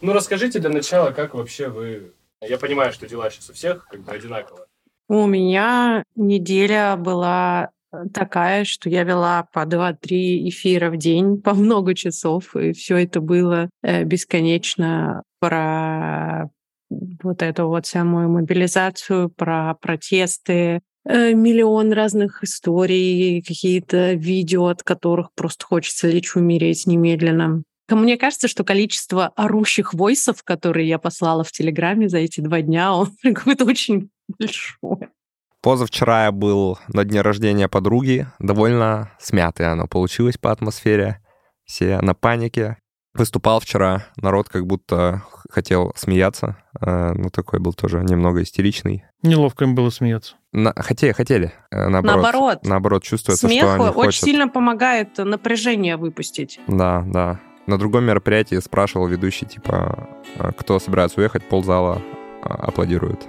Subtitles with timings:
[0.00, 2.12] Ну, расскажите для начала, как вообще вы...
[2.40, 4.66] Я понимаю, что дела сейчас у всех как бы одинаково.
[5.08, 11.52] У меня неделя была э, такая, что я вела по 2-3 эфира в день, по
[11.52, 16.48] много часов, и все это было э, бесконечно про
[17.22, 25.28] вот эту вот самую мобилизацию, про протесты, э, миллион разных историй, какие-то видео, от которых
[25.34, 27.64] просто хочется лечь умереть немедленно.
[27.96, 32.92] Мне кажется, что количество орущих войсов, которые я послала в Телеграме за эти два дня,
[32.94, 35.10] он какое-то очень большое.
[35.62, 38.26] Позавчера я был на дне рождения подруги.
[38.38, 41.20] Довольно смятое оно получилось по атмосфере.
[41.64, 42.78] Все на панике.
[43.12, 46.56] Выступал вчера, народ как будто хотел смеяться.
[46.80, 49.04] Э, ну, такой был тоже немного истеричный.
[49.22, 50.36] Неловко им было смеяться.
[50.52, 51.52] На, хотели, хотели.
[51.72, 54.24] Э, наоборот, наоборот, наоборот чувствуется, Смех что они очень хотят.
[54.24, 56.60] сильно помогает напряжение выпустить.
[56.68, 57.40] Да, да.
[57.70, 62.02] На другом мероприятии спрашивал ведущий, типа, «А кто собирается уехать, ползала
[62.42, 63.28] а, аплодирует.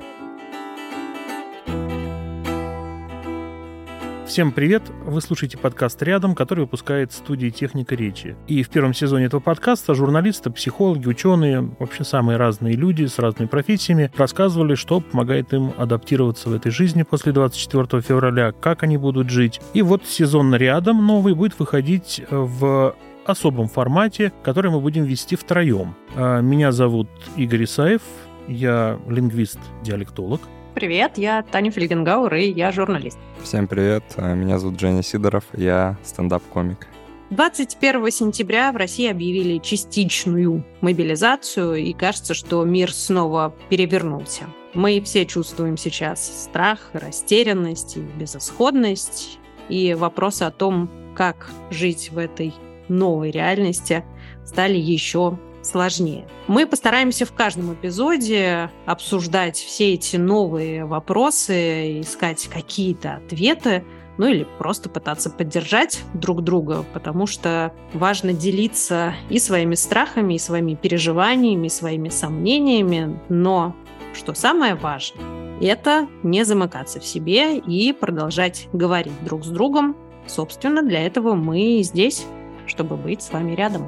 [4.25, 4.81] Всем привет!
[5.06, 8.36] Вы слушаете подкаст «Рядом», который выпускает студия «Техника речи».
[8.47, 13.47] И в первом сезоне этого подкаста журналисты, психологи, ученые, вообще самые разные люди с разными
[13.47, 19.30] профессиями рассказывали, что помогает им адаптироваться в этой жизни после 24 февраля, как они будут
[19.30, 19.62] жить.
[19.75, 25.95] И вот сезон «Рядом» новый будет выходить в особом формате, который мы будем вести втроем.
[26.16, 28.02] А, меня зовут Игорь Исаев,
[28.47, 30.41] я лингвист-диалектолог.
[30.73, 33.19] Привет, я Таня Фельгенгауэр, и я журналист.
[33.44, 36.88] Всем привет, а, меня зовут Женя Сидоров, я стендап-комик.
[37.31, 44.44] 21 сентября в России объявили частичную мобилизацию, и кажется, что мир снова перевернулся.
[44.73, 52.17] Мы все чувствуем сейчас страх, растерянность и безысходность, и вопросы о том, как жить в
[52.17, 52.53] этой
[52.92, 54.03] новой реальности,
[54.45, 56.28] стали еще сложнее.
[56.47, 63.84] Мы постараемся в каждом эпизоде обсуждать все эти новые вопросы, искать какие-то ответы,
[64.17, 70.40] ну или просто пытаться поддержать друг друга, потому что важно делиться и своими страхами, и
[70.40, 73.75] своими переживаниями, и своими сомнениями, но
[74.13, 79.96] что самое важное, это не замыкаться в себе и продолжать говорить друг с другом.
[80.28, 82.25] Собственно, для этого мы здесь,
[82.67, 83.88] чтобы быть с вами рядом.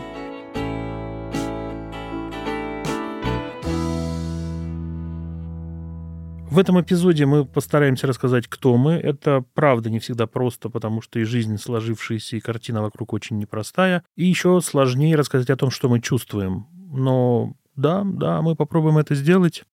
[6.54, 8.94] В этом эпизоде мы постараемся рассказать, кто мы.
[8.94, 14.04] Это правда не всегда просто, потому что и жизнь сложившаяся, и картина вокруг очень непростая.
[14.16, 16.68] И еще сложнее рассказать о том, что мы чувствуем.
[16.94, 19.64] Но да, да, мы попробуем это сделать.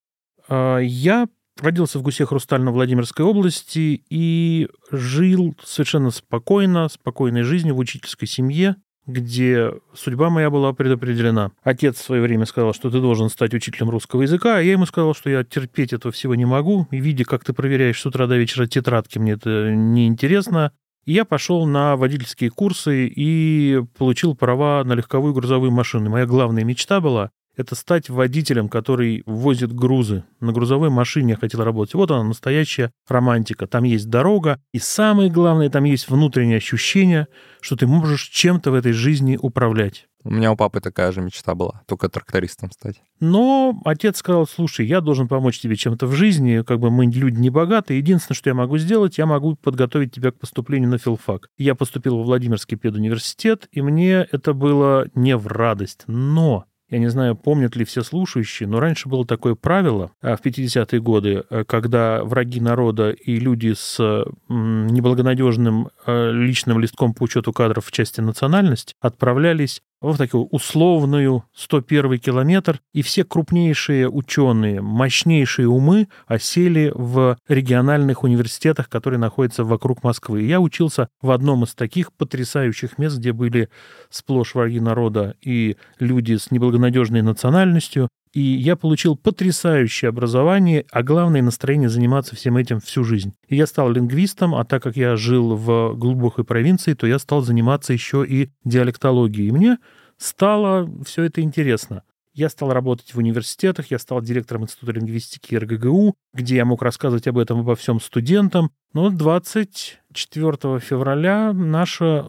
[0.49, 1.29] А, я
[1.61, 8.77] родился в Гусе Хрустально Владимирской области и жил совершенно спокойно, спокойной жизнью в учительской семье
[9.11, 11.53] где судьба моя была предопределена.
[11.63, 14.87] Отец в свое время сказал, что ты должен стать учителем русского языка, а я ему
[14.87, 18.27] сказал, что я терпеть этого всего не могу, и видя, как ты проверяешь с утра
[18.27, 20.73] до вечера тетрадки, мне это неинтересно.
[21.07, 26.11] И я пошел на водительские курсы и получил права на легковую грузовую машину.
[26.11, 30.25] Моя главная мечта была это стать водителем, который возит грузы.
[30.41, 31.95] На грузовой машине я хотел работать.
[31.95, 33.67] Вот она, настоящая романтика.
[33.67, 37.29] Там есть дорога, и самое главное, там есть внутреннее ощущение,
[37.61, 40.07] что ты можешь чем-то в этой жизни управлять.
[40.23, 43.03] У меня у папы такая же мечта была, только трактористом стать.
[43.21, 47.39] Но отец сказал, слушай, я должен помочь тебе чем-то в жизни, как бы мы люди
[47.39, 51.49] не богатые, единственное, что я могу сделать, я могу подготовить тебя к поступлению на филфак.
[51.57, 57.09] Я поступил в Владимирский педуниверситет, и мне это было не в радость, но я не
[57.09, 61.65] знаю, помнят ли все слушающие, но раньше было такое правило а, в 50-е годы, э,
[61.65, 68.21] когда враги народа и люди с неблагонадежным э, личным листком по учету кадров в части
[68.21, 77.37] национальность отправлялись в такую условную 101 километр, и все крупнейшие ученые, мощнейшие умы осели в
[77.49, 80.43] региональных университетах, которые находятся вокруг Москвы.
[80.43, 83.69] я учился в одном из таких потрясающих мест, где были
[84.09, 91.43] сплошь враги народа и люди с неблагонадежной национальностью, и я получил потрясающее образование, а главное
[91.43, 93.35] настроение заниматься всем этим всю жизнь.
[93.49, 97.43] И я стал лингвистом, а так как я жил в глубокой провинции, то я стал
[97.43, 99.49] заниматься еще и диалектологией.
[99.49, 99.79] И мне
[100.17, 102.05] стало все это интересно.
[102.33, 107.27] Я стал работать в университетах, я стал директором Института лингвистики РГГУ, где я мог рассказывать
[107.27, 108.71] об этом обо всем студентам.
[108.93, 112.27] Но 24 февраля наша...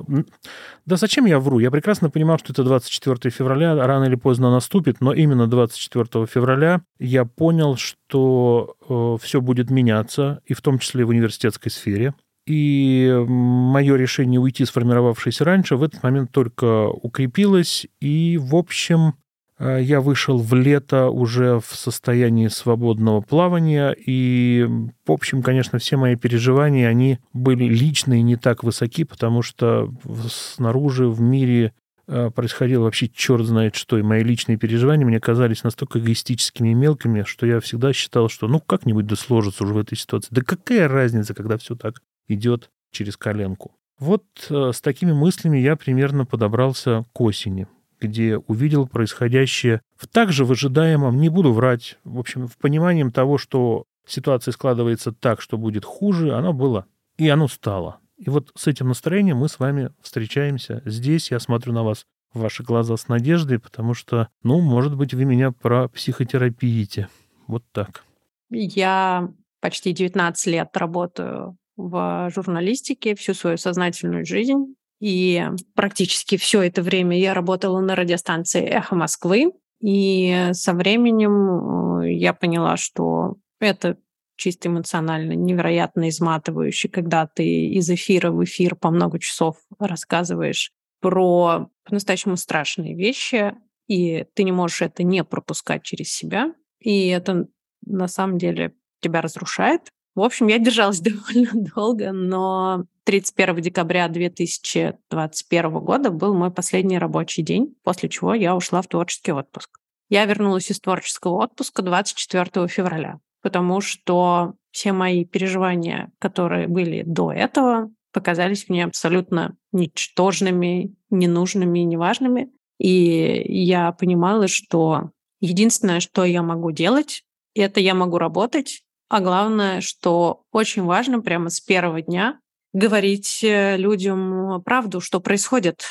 [0.85, 1.59] Да зачем я вру?
[1.59, 6.81] Я прекрасно понимал, что это 24 февраля, рано или поздно наступит, но именно 24 февраля
[6.99, 12.15] я понял, что э, все будет меняться, и в том числе в университетской сфере.
[12.47, 17.85] И мое решение уйти, сформировавшееся раньше, в этот момент только укрепилось.
[17.99, 19.13] И, в общем,
[19.61, 24.67] я вышел в лето уже в состоянии свободного плавания, и,
[25.05, 29.93] в общем, конечно, все мои переживания, они были личные, не так высоки, потому что
[30.29, 31.73] снаружи, в мире
[32.07, 36.73] э, происходило вообще черт знает что, и мои личные переживания мне казались настолько эгоистическими и
[36.73, 40.29] мелкими, что я всегда считал, что ну как-нибудь да сложится уже в этой ситуации.
[40.31, 43.73] Да какая разница, когда все так идет через коленку.
[43.99, 47.67] Вот э, с такими мыслями я примерно подобрался к осени
[48.01, 53.37] где увидел происходящее в также в ожидаемом, не буду врать, в общем, в пониманием того,
[53.37, 56.85] что ситуация складывается так, что будет хуже, оно было.
[57.17, 57.99] И оно стало.
[58.17, 61.31] И вот с этим настроением мы с вами встречаемся здесь.
[61.31, 65.25] Я смотрю на вас в ваши глаза с надеждой, потому что, ну, может быть, вы
[65.25, 67.09] меня про психотерапиите.
[67.47, 68.03] Вот так.
[68.49, 74.75] Я почти 19 лет работаю в журналистике всю свою сознательную жизнь.
[75.01, 75.43] И
[75.73, 79.51] практически все это время я работала на радиостанции «Эхо Москвы».
[79.81, 83.97] И со временем э, я поняла, что это
[84.35, 91.69] чисто эмоционально невероятно изматывающе, когда ты из эфира в эфир по много часов рассказываешь про
[91.83, 93.55] по-настоящему страшные вещи,
[93.87, 96.53] и ты не можешь это не пропускать через себя.
[96.79, 97.47] И это
[97.85, 99.89] на самом деле тебя разрушает.
[100.13, 107.41] В общем, я держалась довольно долго, но 31 декабря 2021 года был мой последний рабочий
[107.41, 109.79] день, после чего я ушла в творческий отпуск.
[110.09, 117.31] Я вернулась из творческого отпуска 24 февраля, потому что все мои переживания, которые были до
[117.31, 122.51] этого, показались мне абсолютно ничтожными, ненужными и неважными.
[122.77, 127.23] И я понимала, что единственное, что я могу делать,
[127.55, 132.39] это я могу работать, а главное, что очень важно прямо с первого дня
[132.71, 135.83] говорить э, людям правду, что происходит.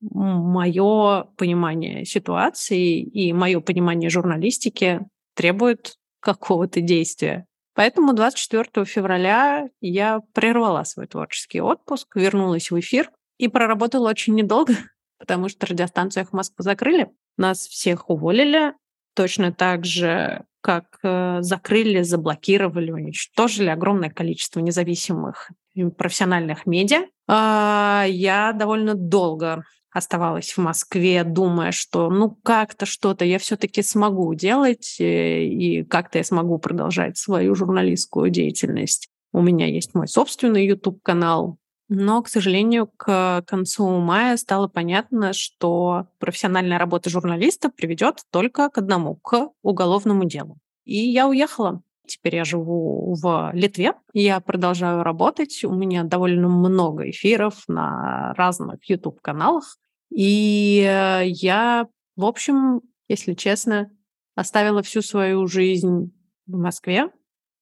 [0.00, 5.02] Мое понимание ситуации и мое понимание журналистики
[5.36, 7.46] требует какого-то действия.
[7.76, 14.74] Поэтому 24 февраля я прервала свой творческий отпуск, вернулась в эфир и проработала очень недолго,
[15.20, 17.08] потому что радиостанцию «Эхо Москвы» закрыли.
[17.36, 18.72] Нас всех уволили.
[19.14, 25.50] Точно так же, как э, закрыли, заблокировали, уничтожили огромное количество независимых
[25.98, 27.02] профессиональных медиа.
[27.28, 34.32] А, я довольно долго оставалась в Москве, думая, что ну как-то что-то я все-таки смогу
[34.32, 39.08] делать, э, и как-то я смогу продолжать свою журналистскую деятельность.
[39.34, 41.58] У меня есть мой собственный YouTube-канал,
[41.88, 48.78] но, к сожалению, к концу мая стало понятно, что профессиональная работа журналиста приведет только к
[48.78, 50.58] одному, к уголовному делу.
[50.84, 51.82] И я уехала.
[52.06, 55.64] Теперь я живу в Литве, я продолжаю работать.
[55.64, 59.78] У меня довольно много эфиров на разных YouTube-каналах.
[60.10, 60.80] И
[61.24, 63.90] я, в общем, если честно,
[64.34, 66.12] оставила всю свою жизнь
[66.46, 67.10] в Москве.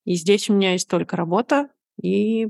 [0.05, 1.69] И здесь у меня есть только работа
[2.01, 2.49] и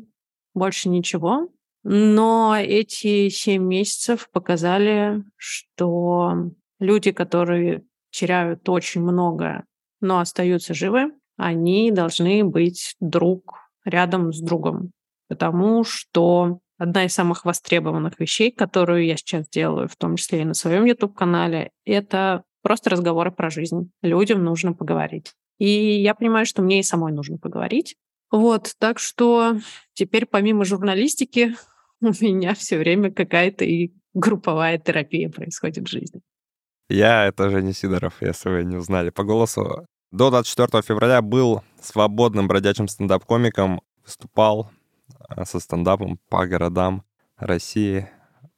[0.55, 1.49] больше ничего.
[1.85, 9.65] Но эти семь месяцев показали, что люди, которые теряют очень много,
[10.01, 14.93] но остаются живы, они должны быть друг рядом с другом.
[15.29, 20.45] Потому что одна из самых востребованных вещей, которую я сейчас делаю, в том числе и
[20.45, 23.91] на своем YouTube-канале, это просто разговоры про жизнь.
[24.03, 25.33] Людям нужно поговорить.
[25.59, 25.69] И
[26.01, 27.97] я понимаю, что мне и самой нужно поговорить.
[28.31, 29.59] Вот, так что
[29.95, 31.55] теперь помимо журналистики
[32.21, 36.21] у меня все время какая-то и групповая терапия происходит в жизни.
[36.89, 39.87] Я это Женя Сидоров, если вы не узнали по голосу.
[40.11, 44.71] До 24 февраля был свободным бродячим стендап-комиком, выступал
[45.31, 47.05] э, со стендапом по городам
[47.39, 48.09] России,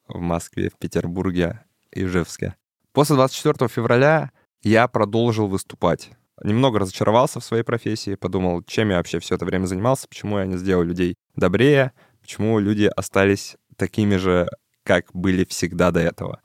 [0.08, 1.60] в Москве, в Петербурге,
[1.92, 2.56] и Ижевске.
[2.92, 4.32] После 24 февраля
[4.62, 6.10] я продолжил выступать.
[6.42, 10.46] Немного разочаровался в своей профессии, подумал, чем я вообще все это время занимался, почему я
[10.46, 11.92] не сделал людей добрее,
[12.24, 14.48] почему люди остались такими же,
[14.82, 16.40] как были всегда до этого.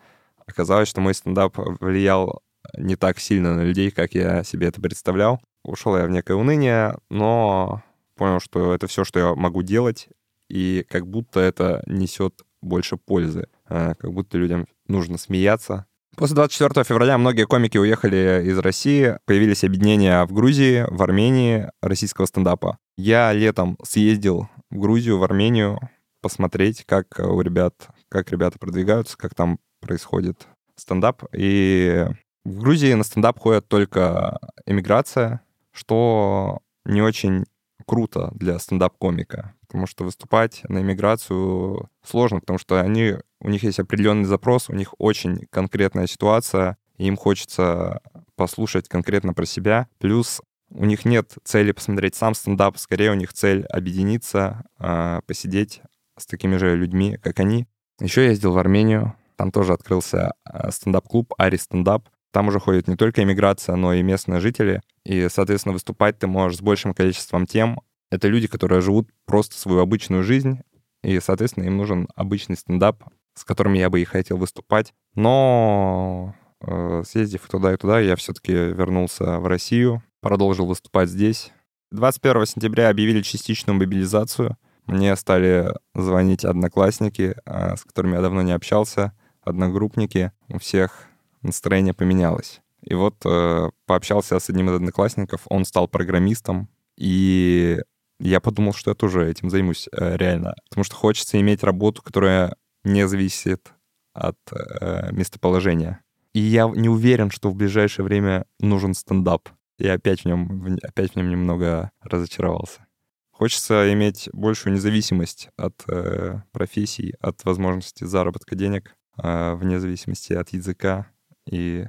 [0.45, 2.41] Оказалось, что мой стендап влиял
[2.77, 5.39] не так сильно на людей, как я себе это представлял.
[5.63, 7.81] Ушел я в некое уныние, но
[8.15, 10.09] понял, что это все, что я могу делать,
[10.49, 15.85] и как будто это несет больше пользы, а, как будто людям нужно смеяться.
[16.17, 22.25] После 24 февраля многие комики уехали из России, появились объединения в Грузии, в Армении российского
[22.25, 22.77] стендапа.
[22.97, 25.79] Я летом съездил в Грузию, в Армению,
[26.21, 31.23] посмотреть, как у ребят, как ребята продвигаются, как там происходит стендап.
[31.33, 32.05] И
[32.45, 37.45] в Грузии на стендап ходят только эмиграция, что не очень
[37.85, 43.79] круто для стендап-комика, потому что выступать на эмиграцию сложно, потому что они, у них есть
[43.79, 48.01] определенный запрос, у них очень конкретная ситуация, и им хочется
[48.35, 49.87] послушать конкретно про себя.
[49.97, 55.81] Плюс у них нет цели посмотреть сам стендап, скорее у них цель объединиться, а, посидеть
[56.17, 57.67] с такими же людьми, как они.
[57.99, 62.09] Еще я ездил в Армению, там тоже открылся а, стендап-клуб «Ари Стендап».
[62.31, 64.81] Там уже ходит не только эмиграция, но и местные жители.
[65.03, 67.81] И, соответственно, выступать ты можешь с большим количеством тем.
[68.11, 70.59] Это люди, которые живут просто свою обычную жизнь,
[71.03, 74.93] и, соответственно, им нужен обычный стендап, с которым я бы и хотел выступать.
[75.15, 81.51] Но э, съездив туда и туда, я все-таки вернулся в Россию, продолжил выступать здесь.
[81.91, 84.57] 21 сентября объявили частичную мобилизацию.
[84.85, 90.31] Мне стали звонить одноклассники, э, с которыми я давно не общался, одногруппники.
[90.47, 91.07] У всех
[91.41, 92.61] настроение поменялось.
[92.83, 97.79] И вот э, пообщался с одним из одноклассников, он стал программистом, и
[98.19, 100.55] я подумал, что я тоже этим займусь э, реально.
[100.69, 103.71] Потому что хочется иметь работу, которая не зависит
[104.13, 106.01] от э, местоположения.
[106.33, 109.49] И я не уверен, что в ближайшее время нужен стендап.
[109.79, 112.85] Я опять в нем, опять в нем немного разочаровался.
[113.31, 118.93] Хочется иметь большую независимость от э, профессий, от возможности заработка денег,
[119.23, 121.07] э, вне зависимости от языка
[121.49, 121.87] и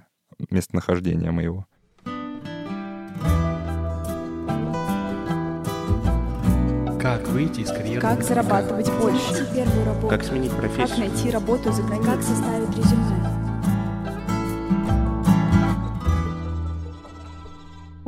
[0.50, 1.66] местонахождения моего.
[7.00, 8.00] Как выйти из карьеры?
[8.00, 9.32] Как зарабатывать больше?
[9.32, 10.08] Найти первую работу.
[10.08, 10.98] Как сменить Как профессию?
[10.98, 12.12] найти работу за границей?
[12.12, 13.29] Как составить резюме?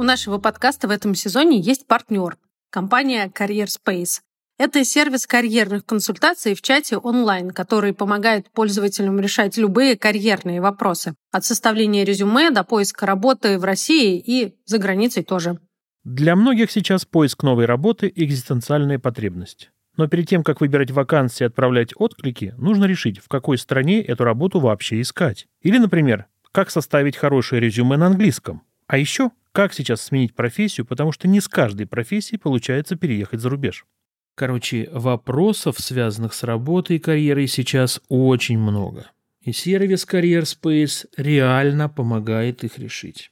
[0.03, 2.37] У нашего подкаста в этом сезоне есть партнер–
[2.71, 4.19] компания Career Space.
[4.59, 11.15] Это сервис карьерных консультаций в чате онлайн, который помогает пользователям решать любые карьерные вопросы.
[11.31, 15.61] От составления резюме до поиска работы в России и за границей тоже.
[16.03, 19.71] Для многих сейчас поиск новой работы– экзистенциальная потребность.
[19.97, 24.25] Но перед тем, как выбирать вакансии и отправлять отклики, нужно решить, в какой стране эту
[24.25, 25.47] работу вообще искать.
[25.61, 28.63] Или, например, как составить хорошее резюме на английском.
[28.89, 33.51] А еще, как сейчас сменить профессию, потому что не с каждой профессией получается переехать за
[33.51, 33.85] рубеж.
[34.35, 39.11] Короче, вопросов, связанных с работой и карьерой, сейчас очень много.
[39.41, 43.31] И сервис Career Space реально помогает их решить.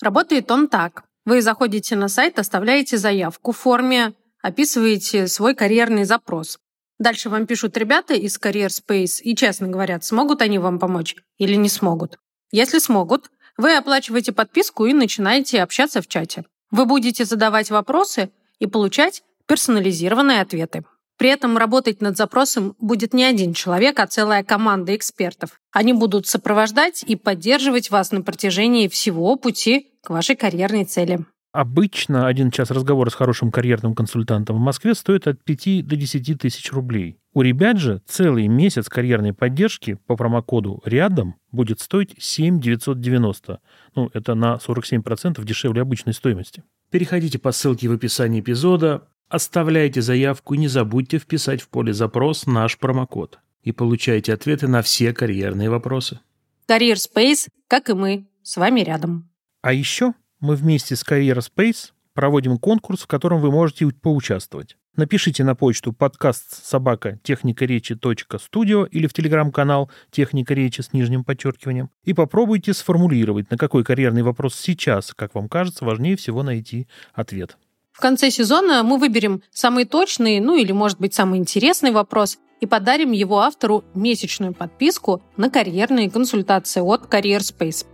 [0.00, 1.04] Работает он так.
[1.26, 6.58] Вы заходите на сайт, оставляете заявку в форме, описываете свой карьерный запрос.
[6.98, 11.56] Дальше вам пишут ребята из Career Space и честно говорят, смогут они вам помочь или
[11.56, 12.18] не смогут.
[12.52, 16.44] Если смогут, вы оплачиваете подписку и начинаете общаться в чате.
[16.70, 20.84] Вы будете задавать вопросы и получать персонализированные ответы.
[21.18, 25.60] При этом работать над запросом будет не один человек, а целая команда экспертов.
[25.72, 31.26] Они будут сопровождать и поддерживать вас на протяжении всего пути к вашей карьерной цели.
[31.52, 36.40] Обычно один час разговора с хорошим карьерным консультантом в Москве стоит от 5 до 10
[36.40, 37.18] тысяч рублей.
[37.32, 43.60] У ребят же целый месяц карьерной поддержки по промокоду «Рядом» будет стоить 7 990.
[43.96, 46.62] Ну, это на 47% дешевле обычной стоимости.
[46.90, 52.46] Переходите по ссылке в описании эпизода, оставляйте заявку и не забудьте вписать в поле «Запрос»
[52.46, 53.40] наш промокод.
[53.62, 56.20] И получайте ответы на все карьерные вопросы.
[56.68, 59.28] Career Space, как и мы, с вами рядом.
[59.62, 64.76] А еще мы вместе с Career Space проводим конкурс, в котором вы можете поучаствовать.
[64.96, 67.96] Напишите на почту подкаст собака техника речи
[68.38, 74.22] студио или в телеграм-канал техника речи с нижним подчеркиванием и попробуйте сформулировать, на какой карьерный
[74.22, 77.56] вопрос сейчас, как вам кажется, важнее всего найти ответ.
[77.92, 82.66] В конце сезона мы выберем самый точный, ну или, может быть, самый интересный вопрос и
[82.66, 87.40] подарим его автору месячную подписку на карьерные консультации от Career.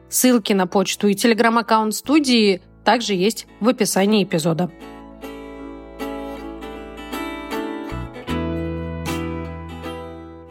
[0.08, 4.70] Ссылки на почту и телеграм-аккаунт студии также есть в описании эпизода.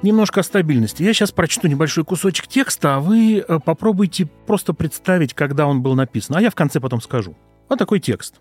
[0.02, 1.02] Немножко о стабильности.
[1.02, 5.96] Я сейчас прочту небольшой кусочек текста, а вы э, попробуйте просто представить, когда он был
[5.96, 6.36] написан.
[6.36, 7.36] А я в конце потом скажу.
[7.70, 8.36] Вот такой текст.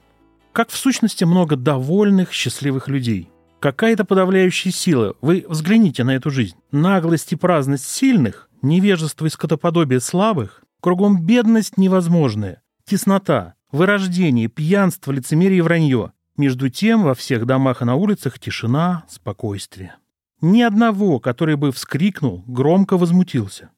[0.53, 3.31] Как в сущности много довольных, счастливых людей.
[3.65, 5.15] Какая-то подавляющая сила.
[5.23, 6.55] Вы взгляните на эту жизнь.
[6.71, 15.61] Наглость и праздность сильных, невежество и скотоподобие слабых, кругом бедность невозможная, теснота, вырождение, пьянство, лицемерие
[15.61, 16.13] и вранье.
[16.37, 19.97] Между тем во всех домах и на улицах тишина, спокойствие.
[20.43, 23.71] Ни одного, который бы вскрикнул, громко возмутился.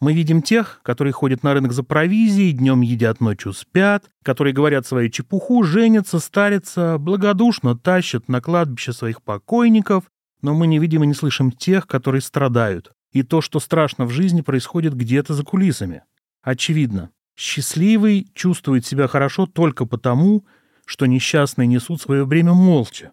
[0.00, 4.86] Мы видим тех, которые ходят на рынок за провизией, днем едят, ночью спят, которые говорят
[4.86, 10.04] свою чепуху, женятся, старятся, благодушно тащат на кладбище своих покойников,
[10.40, 12.92] но мы не видим и не слышим тех, которые страдают.
[13.12, 16.04] И то, что страшно в жизни, происходит где-то за кулисами.
[16.42, 20.44] Очевидно, счастливый чувствует себя хорошо только потому,
[20.84, 23.12] что несчастные несут свое бремя молча.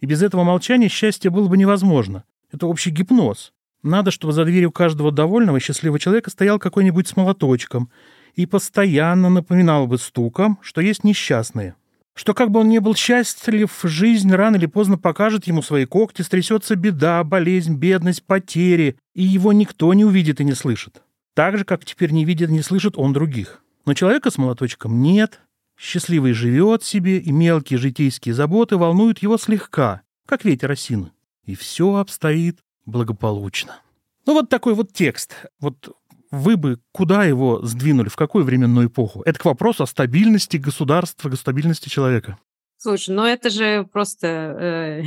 [0.00, 2.24] И без этого молчания счастье было бы невозможно.
[2.50, 3.52] Это общий гипноз.
[3.86, 7.88] Надо, чтобы за дверью каждого довольного и счастливого человека стоял какой-нибудь с молоточком
[8.34, 11.76] и постоянно напоминал бы стуком, что есть несчастные.
[12.12, 16.22] Что как бы он ни был счастлив, жизнь рано или поздно покажет ему свои когти,
[16.22, 21.02] стрясется беда, болезнь, бедность, потери, и его никто не увидит и не слышит.
[21.34, 23.62] Так же, как теперь не видит и не слышит он других.
[23.84, 25.40] Но человека с молоточком нет.
[25.78, 31.12] Счастливый живет себе, и мелкие житейские заботы волнуют его слегка, как ветер осины.
[31.44, 33.80] И все обстоит благополучно.
[34.26, 35.36] Ну вот такой вот текст.
[35.60, 35.96] Вот
[36.30, 39.22] вы бы куда его сдвинули, в какую временную эпоху?
[39.22, 42.38] Это к вопросу о стабильности государства, о стабильности человека.
[42.78, 44.26] Слушай, ну это же просто...
[44.26, 45.02] э,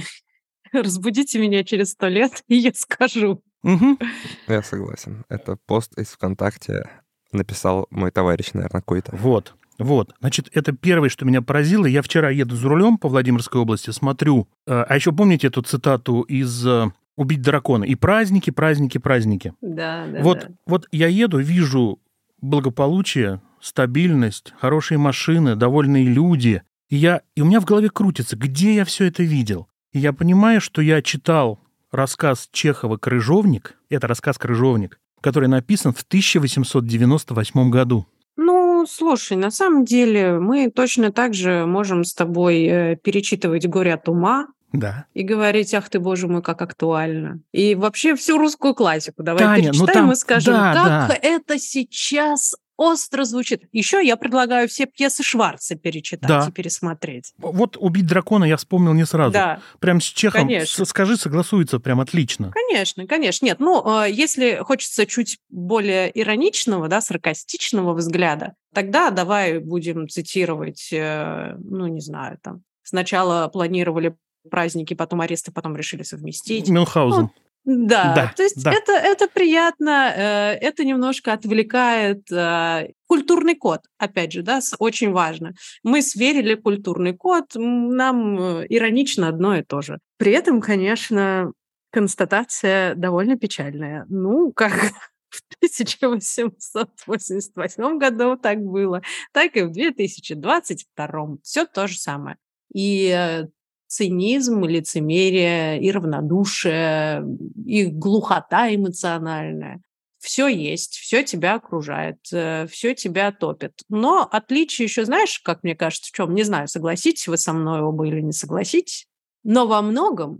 [0.72, 3.42] разбудите меня через сто лет, и я скажу.
[3.64, 4.00] Мгм.
[4.48, 5.26] Я согласен.
[5.30, 6.90] Это пост из ВКонтакте
[7.32, 9.16] написал мой товарищ, наверное, какой-то.
[9.16, 10.14] Вот, вот.
[10.20, 11.86] Значит, это первое, что меня поразило.
[11.86, 14.48] Я вчера еду за рулем по Владимирской области, смотрю.
[14.66, 17.84] э, А еще помните эту цитату из э, «Убить дракона»?
[17.84, 19.54] И праздники, праздники, праздники.
[19.62, 20.48] Да, да, Вот, да.
[20.66, 22.00] вот я еду, вижу
[22.42, 26.64] благополучие, стабильность, хорошие машины, довольные люди.
[26.88, 29.68] И, я, и у меня в голове крутится, где я все это видел.
[29.92, 31.60] И я понимаю, что я читал
[31.92, 33.76] рассказ Чехова «Крыжовник».
[33.90, 38.08] Это рассказ «Крыжовник», который написан в 1898 году.
[38.38, 43.94] Ну, слушай, на самом деле мы точно так же можем с тобой э, перечитывать «Горе
[43.94, 45.06] от ума», Да.
[45.14, 47.42] и говорить, ах ты, боже мой, как актуально.
[47.52, 51.18] И вообще всю русскую классику давай Таня, ну перечитаем там- и скажем, да, как да.
[51.22, 53.64] это сейчас остро звучит.
[53.74, 56.46] Еще я предлагаю все пьесы Шварца перечитать Да.
[56.48, 57.34] и пересмотреть.
[57.38, 59.34] Вот «Убить дракона» я вспомнил не сразу.
[59.34, 60.86] Да, Прям с Чехом, Конечно.
[60.86, 62.52] скажи, согласуется прям отлично.
[62.52, 63.46] конечно, конечно.
[63.46, 70.88] Нет, ну, э, если хочется чуть более ироничного, да, саркастичного взгляда, тогда давай будем цитировать,
[70.94, 74.16] э, ну, не знаю, там, сначала планировали
[74.50, 76.70] праздники, потом аресты, потом решили совместить.
[76.70, 77.30] Мюнхгаузен.
[77.66, 78.72] Да, Да, то есть да.
[78.72, 85.54] Это, это приятно, э, это немножко отвлекает э, культурный код, опять же, да, очень важно.
[85.84, 90.00] Мы сверили культурный код, нам э, иронично одно и то же.
[90.18, 91.52] При этом, конечно,
[91.92, 94.06] констатация довольно печальная.
[94.10, 94.72] Ну, как
[95.30, 101.38] в 1888 году так было, так и в 2022.
[101.44, 102.38] Все то же самое.
[102.74, 103.46] И
[103.90, 107.26] цинизм, лицемерие, и равнодушие,
[107.66, 109.82] и глухота эмоциональная.
[110.20, 113.82] Все есть, все тебя окружает, все тебя топит.
[113.90, 116.36] Но отличие еще, знаешь, как мне кажется, в чем?
[116.36, 119.08] Не знаю, согласитесь вы со мной оба или не согласитесь,
[119.44, 120.40] но во многом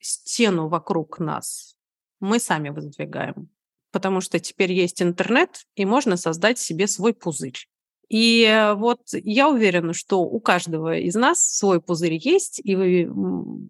[0.00, 1.76] стену вокруг нас
[2.18, 3.48] мы сами воздвигаем.
[3.92, 7.66] Потому что теперь есть интернет, и можно создать себе свой пузырь.
[8.10, 13.08] И э, вот я уверена, что у каждого из нас свой пузырь есть, и вы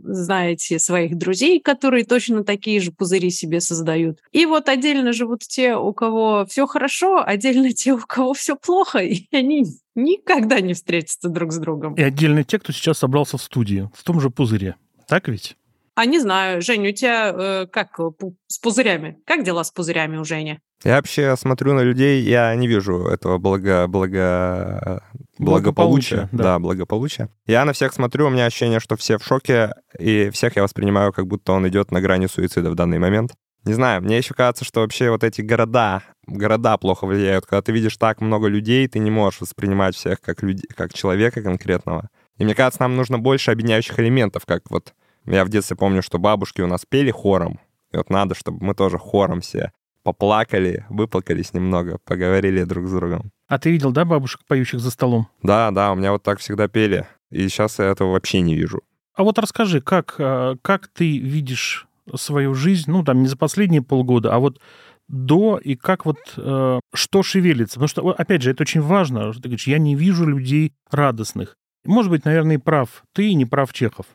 [0.03, 4.19] знаете своих друзей, которые точно такие же пузыри себе создают.
[4.33, 9.01] И вот отдельно живут те, у кого все хорошо, отдельно те, у кого все плохо,
[9.01, 11.95] и они никогда не встретятся друг с другом.
[11.95, 14.77] И отдельно те, кто сейчас собрался в студии, в том же пузыре.
[15.07, 15.57] Так ведь?
[15.97, 18.11] А не знаю, Женя, у тебя э, как э,
[18.47, 19.21] с пузырями?
[19.27, 20.61] Как дела с пузырями у Жени?
[20.83, 25.03] Я вообще смотрю на людей, я не вижу этого благо, благо,
[25.37, 26.29] Благополучия, благополучия.
[26.33, 26.45] да.
[26.45, 26.59] Да.
[26.59, 27.29] благополучия.
[27.47, 31.13] Я на всех смотрю, у меня ощущение, что все в шоке, и всех я воспринимаю,
[31.13, 33.33] как будто он идет на грани суицида в данный момент.
[33.65, 37.45] Не знаю, мне еще кажется, что вообще вот эти города, города плохо влияют.
[37.45, 41.43] Когда ты видишь так много людей, ты не можешь воспринимать всех как, люди, как человека
[41.43, 42.09] конкретного.
[42.39, 44.95] И мне кажется, нам нужно больше объединяющих элементов, как вот
[45.27, 47.61] я в детстве помню, что бабушки у нас пели хором.
[47.93, 49.73] И вот надо, чтобы мы тоже хором все
[50.13, 53.31] поплакали, выплакались немного, поговорили друг с другом.
[53.49, 55.29] А ты видел, да, бабушек, поющих за столом?
[55.43, 57.07] Да, да, у меня вот так всегда пели.
[57.31, 58.83] И сейчас я этого вообще не вижу.
[59.15, 63.83] А вот расскажи, как, э, как ты видишь свою жизнь, ну, там, не за последние
[63.83, 64.61] полгода, а вот
[65.09, 67.75] до и как вот, э, что шевелится?
[67.75, 69.33] Потому что, опять же, это очень важно.
[69.33, 71.57] Ты говоришь, я не вижу людей радостных.
[71.85, 74.07] Может быть, наверное, и прав ты, и не прав Чехов.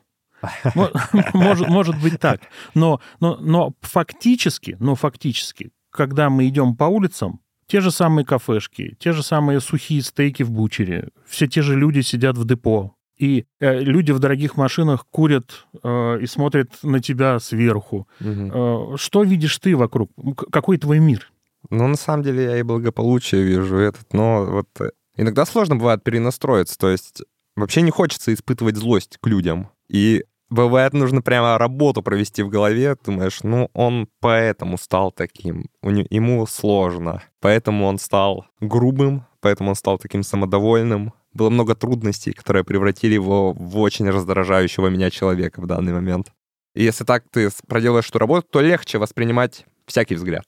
[0.74, 0.90] Мо-
[1.34, 2.40] Может, может быть так.
[2.74, 8.96] Но, но, но фактически, но фактически, когда мы идем по улицам, те же самые кафешки,
[9.00, 13.46] те же самые сухие стейки в бучере, все те же люди сидят в депо, и
[13.60, 18.06] э, люди в дорогих машинах курят э, и смотрят на тебя сверху.
[18.20, 18.52] Мгм.
[18.52, 20.10] Э, что видишь ты вокруг?
[20.52, 21.32] Какой твой мир?
[21.70, 26.04] Ну, на самом деле, я и благополучие вижу этот, но вот э, иногда сложно бывает
[26.04, 27.22] перенастроиться, то есть
[27.56, 29.70] вообще не хочется испытывать злость к людям.
[29.88, 35.90] И бывает, нужно прямо работу провести в голове, думаешь, ну, он поэтому стал таким, у
[35.90, 41.12] не- ему сложно, поэтому он стал грубым, поэтому он стал таким самодовольным.
[41.32, 46.32] Было много трудностей, которые превратили его в очень раздражающего меня человека в данный момент.
[46.74, 50.44] И если так ты проделаешь эту работу, то легче воспринимать всякий взгляд.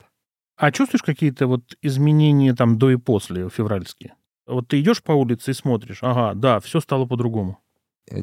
[0.56, 4.14] А чувствуешь какие-то вот изменения там до и после февральские?
[4.46, 7.58] Вот ты идешь по улице и смотришь, ага, да, все стало по-другому.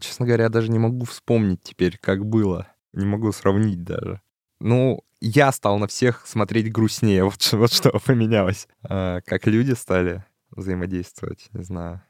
[0.01, 2.67] Честно говоря, даже не могу вспомнить теперь, как было.
[2.93, 4.21] Не могу сравнить даже.
[4.59, 7.23] Ну, я стал на всех смотреть грустнее.
[7.25, 8.67] Вот, вот что поменялось.
[8.83, 12.01] А, как люди стали взаимодействовать, не знаю.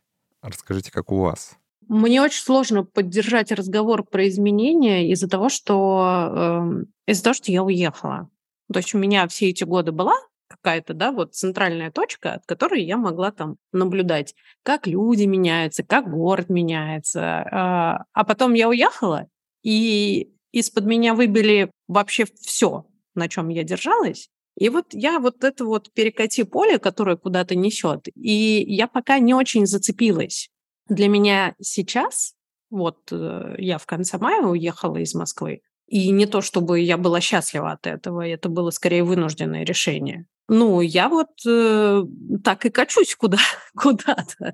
[0.42, 1.58] Расскажите, как у вас?
[1.88, 7.64] Мне очень сложно поддержать разговор про изменения из-за того, что эм, из-за того, что я
[7.64, 8.30] уехала.
[8.72, 10.16] То есть у меня все эти годы была
[10.48, 16.10] какая-то, да, вот центральная точка, от которой я могла там наблюдать, как люди меняются, как
[16.10, 17.22] город меняется.
[17.52, 19.28] А а потом я уехала,
[19.64, 24.30] и из-под меня выбили вообще все, на чем я держалась.
[24.58, 29.34] И вот я вот это вот перекати поле, которое куда-то несет, и я пока не
[29.34, 30.50] очень зацепилась.
[30.88, 32.36] Для меня сейчас,
[32.70, 37.20] вот э, я в конце мая уехала из Москвы, и не то чтобы я была
[37.20, 40.26] счастлива от этого, это было скорее вынужденное решение.
[40.48, 42.04] Ну, я вот э,
[42.44, 43.40] так и качусь куда,
[43.76, 44.54] куда-то.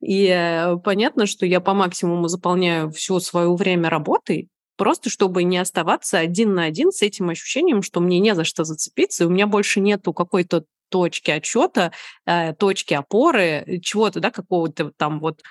[0.00, 5.58] И э, понятно, что я по максимуму заполняю все свое время работой, просто чтобы не
[5.58, 9.30] оставаться один на один с этим ощущением, что мне не за что зацепиться, и у
[9.30, 11.92] меня больше нету какой-то точки отчета,
[12.24, 15.42] э, точки опоры, э, чего-то, да, какого-то там вот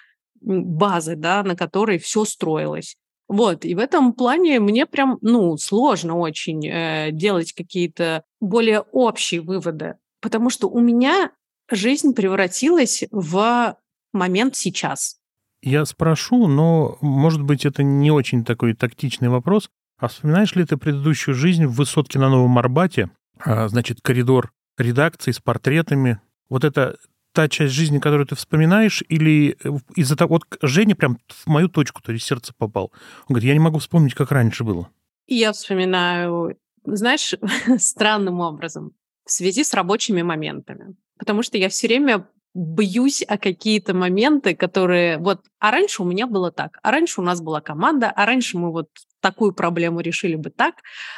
[0.41, 2.95] базы, да, на которой все строилось.
[3.27, 9.41] Вот, и в этом плане мне прям, ну, сложно очень э, делать какие-то более общие
[9.41, 11.31] выводы, потому что у меня
[11.71, 13.77] жизнь превратилась в
[14.13, 15.17] момент сейчас.
[15.61, 19.69] Я спрошу, но, может быть, это не очень такой тактичный вопрос.
[19.97, 23.09] А вспоминаешь ли ты предыдущую жизнь в высотке на Новом Арбате?
[23.39, 26.19] А, значит, коридор редакции с портретами.
[26.49, 26.97] Вот это
[27.35, 30.35] та часть жизни, которую ты вспоминаешь, или э, из-за того...
[30.35, 32.91] Вот Женя прям в мою точку, то есть сердце попал.
[33.27, 34.89] Он говорит, я не могу вспомнить, как раньше было.
[35.27, 37.35] Я вспоминаю, знаешь,
[37.77, 38.93] странным образом,
[39.25, 40.95] в связи с рабочими моментами.
[41.19, 46.25] Потому что я все время бьюсь о какие-то моменты, которые вот, а раньше у меня
[46.25, 48.87] было так, а раньше у нас была команда, а раньше мы вот
[49.19, 50.75] такую проблему решили бы так.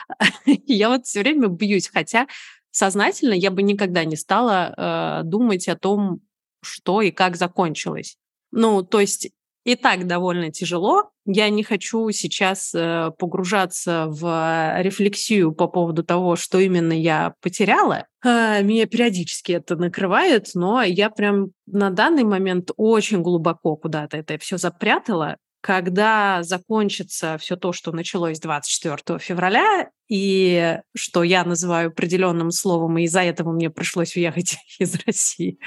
[0.45, 2.25] Я вот все время бьюсь, хотя
[2.77, 6.21] сознательно я бы никогда не стала э, думать о том,
[6.61, 8.17] что и как закончилось.
[8.51, 9.31] Ну, то есть
[9.65, 11.09] и так довольно тяжело.
[11.25, 18.05] Я не хочу сейчас э, погружаться в рефлексию по поводу того, что именно я потеряла.
[18.23, 24.37] А, Меня периодически это накрывает, но я прям на данный момент очень глубоко куда-то это
[24.37, 25.37] все запрятала.
[25.61, 33.03] Когда закончится все то, что началось 24 февраля, и что я называю определенным словом, и
[33.03, 35.59] из-за этого мне пришлось уехать из России,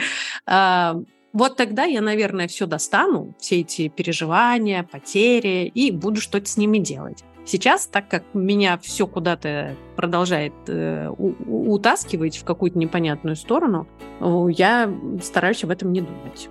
[0.46, 0.96] а,
[1.32, 6.78] вот тогда я, наверное, все достану, все эти переживания, потери, и буду что-то с ними
[6.78, 7.22] делать.
[7.44, 13.88] Сейчас, так как меня все куда-то продолжает э, у- утаскивать в какую-то непонятную сторону,
[14.50, 16.48] я стараюсь об этом не думать.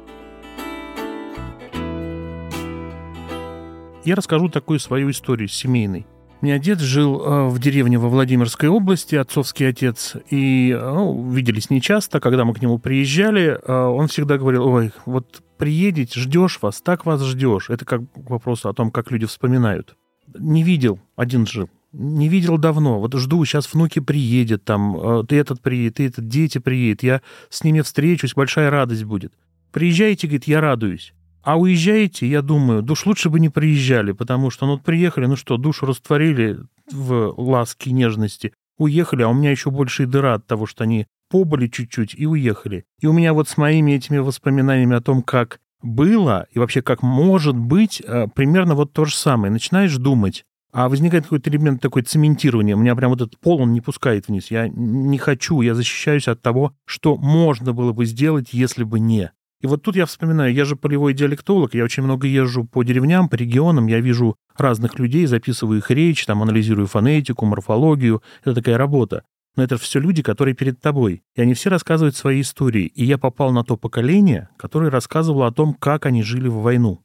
[4.10, 6.08] Я расскажу такую свою историю семейной.
[6.42, 11.30] У меня отец жил э, в деревне во Владимирской области, отцовский отец, и э, ну,
[11.32, 12.20] виделись нечасто.
[12.20, 17.06] Когда мы к нему приезжали, э, он всегда говорил, ой, вот приедете, ждешь вас, так
[17.06, 17.70] вас ждешь.
[17.70, 19.96] Это как к вопросу о том, как люди вспоминают.
[20.40, 23.00] Не видел, один жил, не видел давно.
[23.00, 27.64] Вот жду, сейчас внуки приедет, там, ты этот приедет, ты этот, дети приедет, я с
[27.64, 29.34] ними встречусь, большая радость будет.
[29.72, 31.14] Приезжаете, говорит, я радуюсь.
[31.42, 35.36] А уезжаете, я думаю, душ лучше бы не приезжали, потому что, ну, вот приехали, ну
[35.36, 36.60] что, душу растворили
[36.92, 41.08] в ласке, нежности, уехали, а у меня еще больше и дыра от того, что они
[41.30, 42.86] побыли чуть-чуть и уехали.
[43.00, 47.04] И у меня вот с моими этими воспоминаниями о том, как было и вообще как
[47.04, 49.52] может быть, э, примерно вот то же самое.
[49.52, 52.76] Начинаешь думать, а возникает какой-то элемент такой цементирования.
[52.76, 54.52] У меня прям вот этот пол, он не пускает вниз.
[54.52, 59.32] Я не хочу, я защищаюсь от того, что можно было бы сделать, если бы не.
[59.62, 63.28] И вот тут я вспоминаю, я же полевой диалектолог, я очень много езжу по деревням,
[63.28, 68.24] по регионам, я вижу разных людей, записываю их речь, там анализирую фонетику, морфологию.
[68.42, 69.24] Это такая работа.
[69.56, 71.24] Но это все люди, которые перед тобой.
[71.36, 72.86] И они все рассказывают свои истории.
[72.86, 77.04] И я попал на то поколение, которое рассказывало о том, как они жили в войну.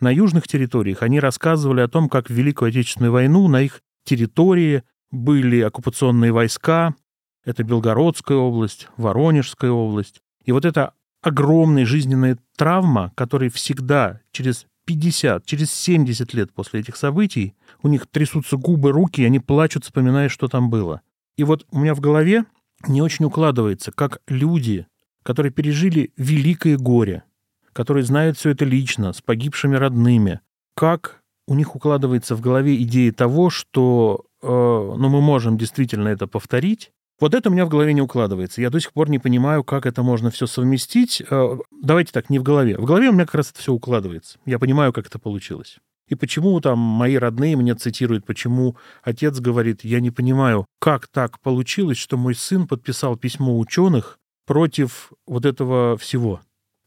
[0.00, 4.82] На южных территориях они рассказывали о том, как в Великую Отечественную войну на их территории
[5.12, 6.94] были оккупационные войска.
[7.44, 10.20] Это Белгородская область, Воронежская область.
[10.44, 10.92] И вот это
[11.26, 18.06] огромная жизненная травма, которая всегда через 50, через 70 лет после этих событий, у них
[18.06, 21.00] трясутся губы, руки, и они плачут, вспоминая, что там было.
[21.36, 22.44] И вот у меня в голове
[22.86, 24.86] не очень укладывается, как люди,
[25.24, 27.24] которые пережили великое горе,
[27.72, 30.38] которые знают все это лично, с погибшими родными,
[30.76, 36.28] как у них укладывается в голове идея того, что э, ну, мы можем действительно это
[36.28, 38.60] повторить, Вот это у меня в голове не укладывается.
[38.60, 41.22] Я до сих пор не понимаю, как это можно все совместить.
[41.30, 42.76] Э, Давайте так, не в голове.
[42.76, 44.38] В голове у меня как раз это все укладывается.
[44.44, 45.78] Я понимаю, как это получилось.
[46.08, 51.40] И почему там мои родные мне цитируют, почему отец говорит, я не понимаю, как так
[51.40, 56.40] получилось, что мой сын подписал письмо ученых против вот этого всего.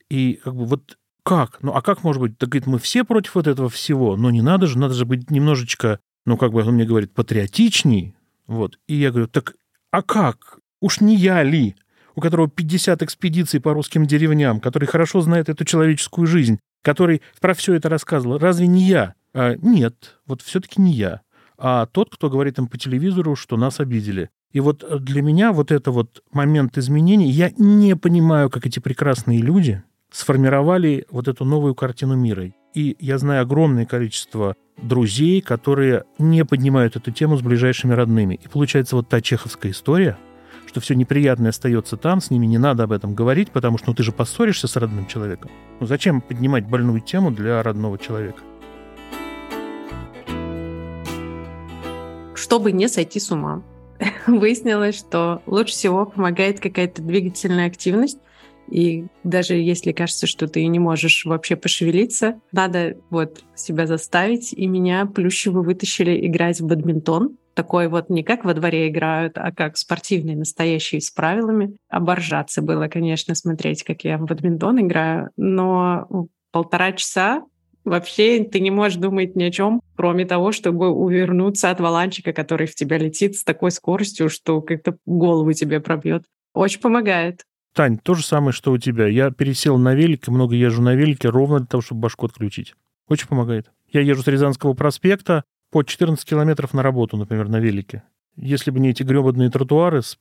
[0.09, 1.61] И как бы вот как?
[1.61, 2.37] Ну, а как может быть?
[2.37, 5.29] Так говорит, мы все против вот этого всего, но не надо же, надо же быть
[5.29, 8.15] немножечко, ну, как бы он мне говорит, патриотичней.
[8.47, 8.79] Вот.
[8.87, 9.53] И я говорю, так
[9.91, 10.59] а как?
[10.81, 11.75] Уж не я ли,
[12.15, 17.53] у которого 50 экспедиций по русским деревням, который хорошо знает эту человеческую жизнь, который про
[17.53, 19.15] все это рассказывал, разве не я?
[19.33, 21.21] А, нет, вот все-таки не я,
[21.57, 24.29] а тот, кто говорит им по телевизору, что нас обидели.
[24.51, 29.39] И вот для меня вот это вот момент изменений, я не понимаю, как эти прекрасные
[29.39, 32.51] люди сформировали вот эту новую картину мира.
[32.73, 38.39] И я знаю огромное количество друзей, которые не поднимают эту тему с ближайшими родными.
[38.41, 40.17] И получается вот та чеховская история,
[40.67, 43.95] что все неприятное остается там, с ними не надо об этом говорить, потому что ну,
[43.95, 45.51] ты же поссоришься с родным человеком.
[45.79, 48.41] Ну зачем поднимать больную тему для родного человека?
[52.35, 53.63] Чтобы не сойти с ума,
[54.27, 58.19] выяснилось, что лучше всего помогает какая-то двигательная активность,
[58.69, 64.53] и даже если кажется, что ты не можешь вообще пошевелиться, надо вот себя заставить.
[64.53, 67.37] И меня Плющевы вытащили играть в бадминтон.
[67.53, 71.75] Такой вот не как во дворе играют, а как спортивный, настоящий, с правилами.
[71.89, 75.29] Оборжаться было, конечно, смотреть, как я в бадминтон играю.
[75.35, 77.43] Но полтора часа
[77.83, 82.67] вообще ты не можешь думать ни о чем, кроме того, чтобы увернуться от валанчика, который
[82.67, 86.23] в тебя летит с такой скоростью, что как-то голову тебе пробьет.
[86.53, 87.43] Очень помогает.
[87.73, 89.07] Тань, то же самое, что у тебя.
[89.07, 92.75] Я пересел на велик много езжу на велике ровно для того, чтобы башку отключить.
[93.07, 93.71] Очень помогает.
[93.91, 98.03] Я езжу с Рязанского проспекта по 14 километров на работу, например, на велике.
[98.35, 100.17] Если бы не эти гребаные тротуары с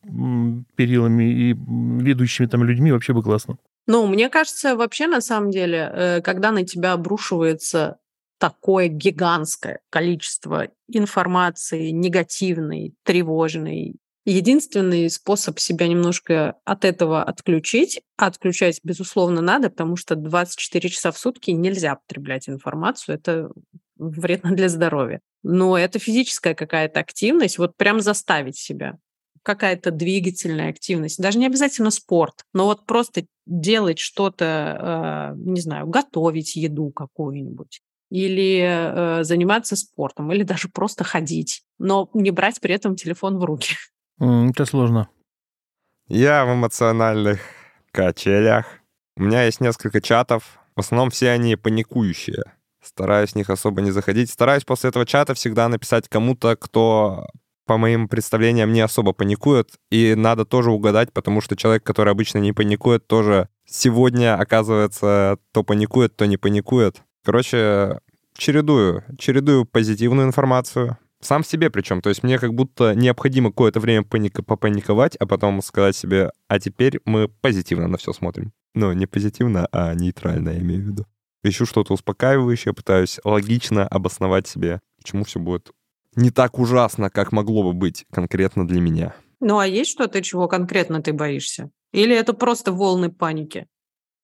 [0.76, 1.56] перилами и
[2.02, 3.58] ведущими там людьми, вообще бы классно.
[3.86, 7.98] Ну, мне кажется, вообще, на самом деле, э, когда на тебя обрушивается
[8.38, 13.96] такое гигантское количество информации негативной, тревожной,
[14.30, 21.12] Единственный способ себя немножко от этого отключить, а отключать, безусловно, надо, потому что 24 часа
[21.12, 23.50] в сутки нельзя потреблять информацию, это
[23.96, 25.22] вредно для здоровья.
[25.42, 28.98] Но это физическая какая-то активность, вот прям заставить себя
[29.42, 35.86] какая-то двигательная активность, даже не обязательно спорт, но вот просто делать что-то, э, не знаю,
[35.86, 42.74] готовить еду какую-нибудь или э, заниматься спортом, или даже просто ходить, но не брать при
[42.74, 43.74] этом телефон в руки.
[44.18, 45.08] Это сложно.
[46.08, 47.40] Я в эмоциональных
[47.92, 48.66] качелях.
[49.16, 50.58] У меня есть несколько чатов.
[50.74, 52.44] В основном все они паникующие.
[52.82, 54.30] Стараюсь в них особо не заходить.
[54.30, 57.26] Стараюсь после этого чата всегда написать кому-то, кто
[57.66, 59.74] по моим представлениям, не особо паникует.
[59.90, 65.62] И надо тоже угадать, потому что человек, который обычно не паникует, тоже сегодня, оказывается, то
[65.62, 67.02] паникует, то не паникует.
[67.24, 68.00] Короче,
[68.34, 69.04] чередую.
[69.18, 72.00] Чередую позитивную информацию, сам себе причем.
[72.00, 76.60] То есть мне как будто необходимо какое-то время паника, попаниковать, а потом сказать себе, а
[76.60, 78.52] теперь мы позитивно на все смотрим.
[78.74, 81.06] Ну, не позитивно, а нейтрально, я имею в виду.
[81.42, 85.72] Ищу что-то успокаивающее, пытаюсь логично обосновать себе, почему все будет
[86.16, 89.14] не так ужасно, как могло бы быть конкретно для меня.
[89.40, 91.70] Ну, а есть что-то, чего конкретно ты боишься?
[91.92, 93.66] Или это просто волны паники?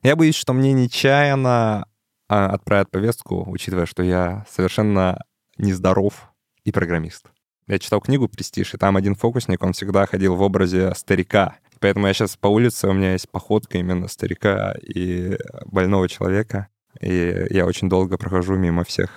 [0.02, 1.86] Я боюсь, что мне нечаянно
[2.28, 5.24] а, отправят повестку, учитывая, что я совершенно
[5.56, 6.33] нездоров
[6.64, 7.26] и программист.
[7.66, 11.56] Я читал книгу «Престиж», и там один фокусник, он всегда ходил в образе старика.
[11.80, 16.68] Поэтому я сейчас по улице, у меня есть походка именно старика и больного человека.
[17.00, 19.10] И я очень долго прохожу мимо всех,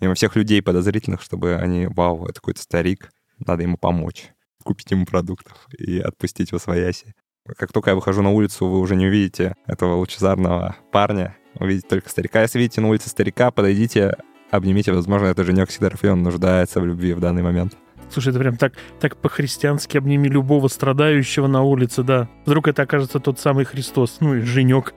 [0.00, 4.30] мимо всех людей подозрительных, чтобы они, вау, это какой-то старик, надо ему помочь,
[4.62, 7.14] купить ему продуктов и отпустить в свояси.
[7.56, 12.08] Как только я выхожу на улицу, вы уже не увидите этого лучезарного парня, увидите только
[12.08, 12.40] старика.
[12.42, 14.16] Если видите на улице старика, подойдите,
[14.56, 17.76] обнимите, возможно, это Женек Сидоров, и он нуждается в любви в данный момент.
[18.10, 22.28] Слушай, это прям так, так по-христиански обними любого страдающего на улице, да.
[22.46, 24.94] Вдруг это окажется тот самый Христос, ну и Женек.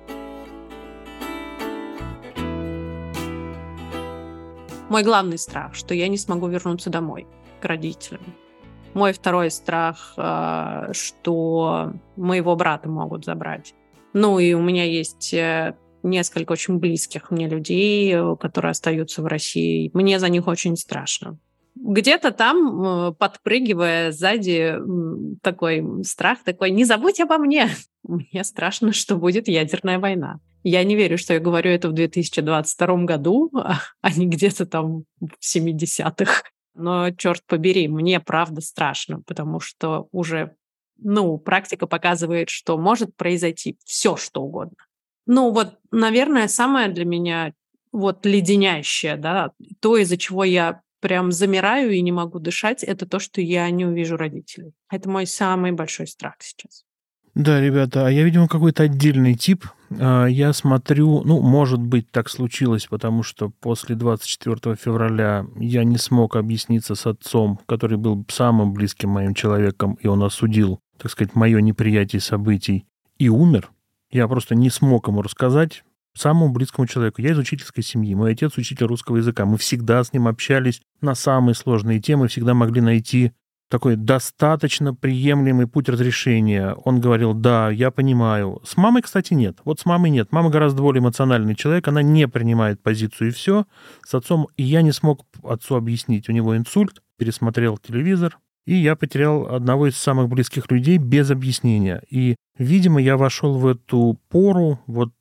[4.89, 7.27] Мой главный страх, что я не смогу вернуться домой
[7.59, 8.21] к родителям.
[8.93, 13.73] Мой второй страх, а, что моего брата могут забрать.
[14.13, 15.75] Ну и у меня есть э,
[16.09, 19.91] несколько очень близких мне людей, э, которые остаются в России.
[19.93, 21.37] Мне за них очень страшно.
[21.75, 24.75] Где-то там, э, подпрыгивая сзади,
[25.41, 27.69] такой страх, такой, не забудь обо мне.
[28.03, 30.39] Мне страшно, что будет ядерная война.
[30.63, 35.33] Я не верю, что я говорю это в 2022 году, а не где-то там в
[35.41, 36.43] 70-х.
[36.73, 40.55] Но, черт побери, мне правда страшно, потому что уже
[40.99, 44.77] ну, практика показывает, что может произойти все, что угодно.
[45.27, 47.53] Ну, вот, наверное, самое для меня
[47.91, 53.19] вот леденящее, да, то, из-за чего я прям замираю и не могу дышать, это то,
[53.19, 54.73] что я не увижу родителей.
[54.91, 56.83] Это мой самый большой страх сейчас.
[57.35, 59.65] Да, ребята, а я, видимо, какой-то отдельный тип.
[59.91, 65.97] А, Я смотрю, ну, может быть, так случилось, потому что после 24 февраля я не
[65.97, 71.35] смог объясниться с отцом, который был самым близким моим человеком, и он осудил, так сказать,
[71.35, 72.87] мое неприятие событий,
[73.19, 73.69] и умер.
[74.11, 75.83] Я просто не смог ему рассказать,
[76.15, 77.21] самому близкому человеку.
[77.21, 79.45] Я из учительской семьи, мой отец учитель русского языка.
[79.45, 83.31] Мы всегда с ним общались на самые сложные темы, всегда могли найти
[83.69, 86.73] такой достаточно приемлемый путь разрешения.
[86.85, 88.61] Он говорил, да, я понимаю.
[88.63, 89.57] С мамой, кстати, нет.
[89.65, 90.31] Вот с мамой нет.
[90.31, 93.65] Мама гораздо более эмоциональный человек, она не принимает позицию и все.
[94.05, 96.29] С отцом, и я не смог отцу объяснить.
[96.29, 102.03] У него инсульт, пересмотрел телевизор, и я потерял одного из самых близких людей без объяснения.
[102.09, 105.13] И, видимо, я вошел в эту пору, вот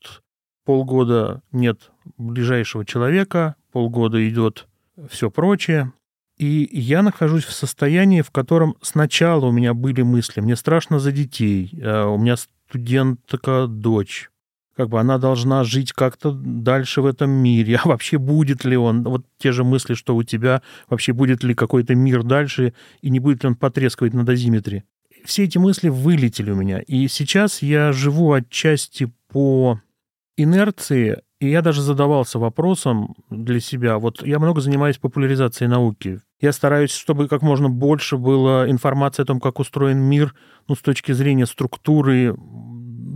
[0.65, 4.67] полгода нет ближайшего человека, полгода идет
[5.09, 5.93] все прочее.
[6.39, 11.13] И я нахожусь в состоянии, в котором сначала у меня были мысли, мне страшно за
[11.13, 14.29] детей, э, у меня студентка дочь,
[14.77, 19.03] как бы она должна жить как-то дальше в этом мире, а вообще будет ли он,
[19.05, 23.19] вот те же мысли, что у тебя, вообще будет ли какой-то мир дальше, и не
[23.19, 24.85] будет ли он потрескивать на дозиметре.
[25.25, 29.81] Все эти мысли вылетели у меня, и сейчас я живу отчасти по
[30.37, 33.99] инерции, и я даже задавался вопросом для себя.
[33.99, 36.21] Вот я много занимаюсь популяризацией науки.
[36.41, 40.35] Я стараюсь, чтобы как можно больше было информации о том, как устроен мир,
[40.69, 42.37] ну, с точки зрения структуры,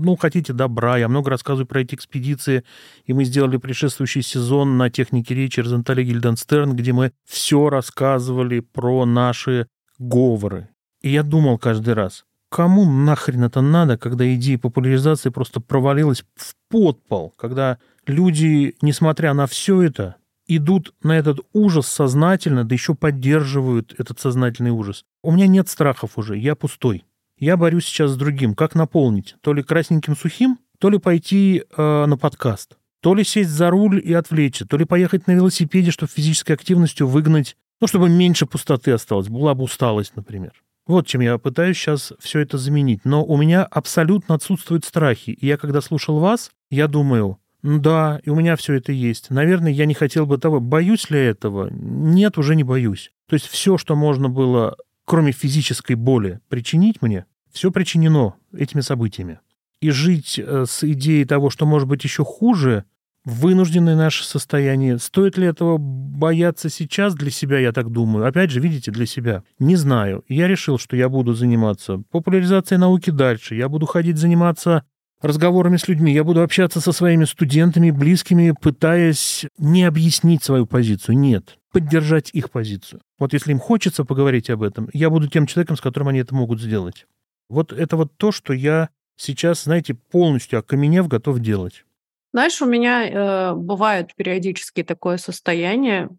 [0.01, 0.97] ну, хотите добра.
[0.97, 2.65] Я много рассказываю про эти экспедиции,
[3.05, 9.05] и мы сделали предшествующий сезон на технике речи Розентали Гильденстерн, где мы все рассказывали про
[9.05, 9.67] наши
[9.99, 10.69] говоры.
[11.03, 16.55] И я думал каждый раз, кому нахрен это надо, когда идея популяризации просто провалилась в
[16.69, 23.95] подпол, когда люди, несмотря на все это, идут на этот ужас сознательно, да еще поддерживают
[23.99, 25.05] этот сознательный ужас.
[25.23, 27.05] У меня нет страхов уже, я пустой.
[27.40, 28.55] Я борюсь сейчас с другим.
[28.55, 29.35] Как наполнить?
[29.40, 33.98] То ли красненьким сухим, то ли пойти э, на подкаст, то ли сесть за руль
[34.05, 38.92] и отвлечься, то ли поехать на велосипеде, чтобы физической активностью выгнать, ну, чтобы меньше пустоты
[38.92, 40.53] осталось, была бы усталость, например.
[40.87, 43.05] Вот чем я пытаюсь сейчас все это заменить.
[43.05, 45.31] Но у меня абсолютно отсутствуют страхи.
[45.31, 49.31] И я, когда слушал вас, я думаю, ну да, и у меня все это есть.
[49.31, 50.61] Наверное, я не хотел бы того.
[50.61, 51.68] Боюсь ли этого?
[51.70, 53.12] Нет, уже не боюсь.
[53.29, 54.76] То есть все, что можно было,
[55.11, 59.40] кроме физической боли, причинить мне, все причинено этими событиями.
[59.81, 62.85] И жить э, с идеей того, что может быть еще хуже,
[63.25, 65.01] вынужденное наше состояние.
[65.01, 68.25] Стоит ли этого бояться сейчас для себя, я так думаю.
[68.25, 69.42] Опять же, видите, для себя.
[69.59, 70.23] Не знаю.
[70.29, 73.57] Я решил, что я буду заниматься популяризацией науки дальше.
[73.57, 74.85] Я буду ходить заниматься
[75.20, 76.12] разговорами с людьми.
[76.12, 81.18] Я буду общаться со своими студентами, близкими, пытаясь не объяснить свою позицию.
[81.18, 81.59] Нет.
[81.72, 83.00] Поддержать их позицию.
[83.18, 86.35] Вот если им хочется поговорить об этом, я буду тем человеком, с которым они это
[86.35, 87.06] могут сделать.
[87.48, 91.85] Вот это вот то, что я сейчас, знаете, полностью окаменев готов делать.
[92.33, 96.11] Знаешь, у меня э, бывает периодически такое состояние.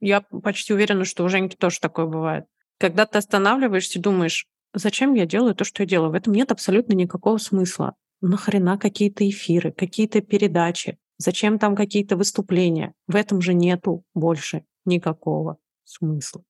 [0.00, 2.44] Я почти уверена, что у Женьки тоже такое бывает.
[2.78, 6.10] Когда ты останавливаешься и думаешь, зачем я делаю то, что я делаю?
[6.10, 7.94] В этом нет абсолютно никакого смысла.
[8.20, 10.98] Нахрена какие-то эфиры, какие-то передачи?
[11.18, 12.94] Зачем там какие-то выступления?
[13.06, 16.42] В этом же нету больше никакого смысла.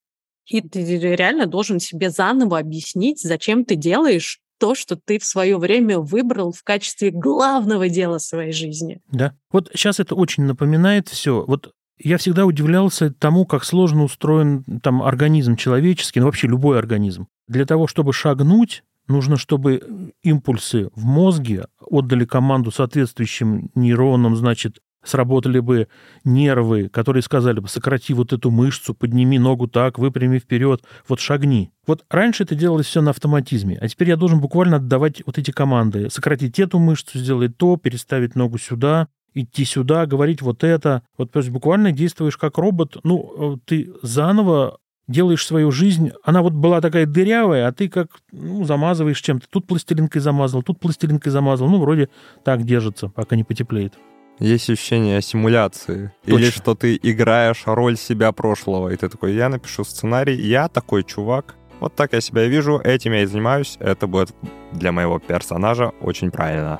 [0.47, 5.57] И ты реально должен себе заново объяснить, зачем ты делаешь то, что ты в свое
[5.57, 8.99] время выбрал в качестве главного дела своей жизни.
[9.11, 9.33] Да.
[9.51, 11.45] Вот сейчас это очень напоминает все.
[11.45, 17.27] Вот я всегда удивлялся тому, как сложно устроен там организм человеческий, ну вообще любой организм.
[17.49, 25.59] Для того, чтобы шагнуть, нужно, чтобы импульсы в мозге отдали команду соответствующим нейронам, значит, сработали
[25.59, 25.87] бы
[26.23, 31.71] нервы, которые сказали бы, сократи вот эту мышцу, подними ногу так, выпрями вперед, вот шагни.
[31.87, 35.49] Вот раньше это делалось все на автоматизме, а теперь я должен буквально отдавать вот эти
[35.49, 36.11] команды.
[36.11, 41.01] Сократить эту мышцу, сделать то, переставить ногу сюда, идти сюда, говорить вот это.
[41.17, 42.97] Вот то есть буквально действуешь как робот.
[43.03, 44.77] Ну, э, ты заново
[45.09, 49.47] делаешь свою жизнь, она вот была такая дырявая, а ты как ну, замазываешь чем-то.
[49.49, 51.67] Тут пластилинкой замазал, тут пластилинкой замазал.
[51.67, 52.09] Ну, вроде
[52.45, 53.95] так держится, пока не потеплеет.
[54.39, 56.13] Есть ощущение симуляции.
[56.25, 56.51] Или Точно.
[56.51, 58.89] что ты играешь роль себя прошлого.
[58.89, 61.55] И ты такой, я напишу сценарий, я такой чувак.
[61.81, 63.77] Вот так я себя вижу, этим я и занимаюсь.
[63.79, 64.33] Это будет
[64.71, 66.79] для моего персонажа очень правильно.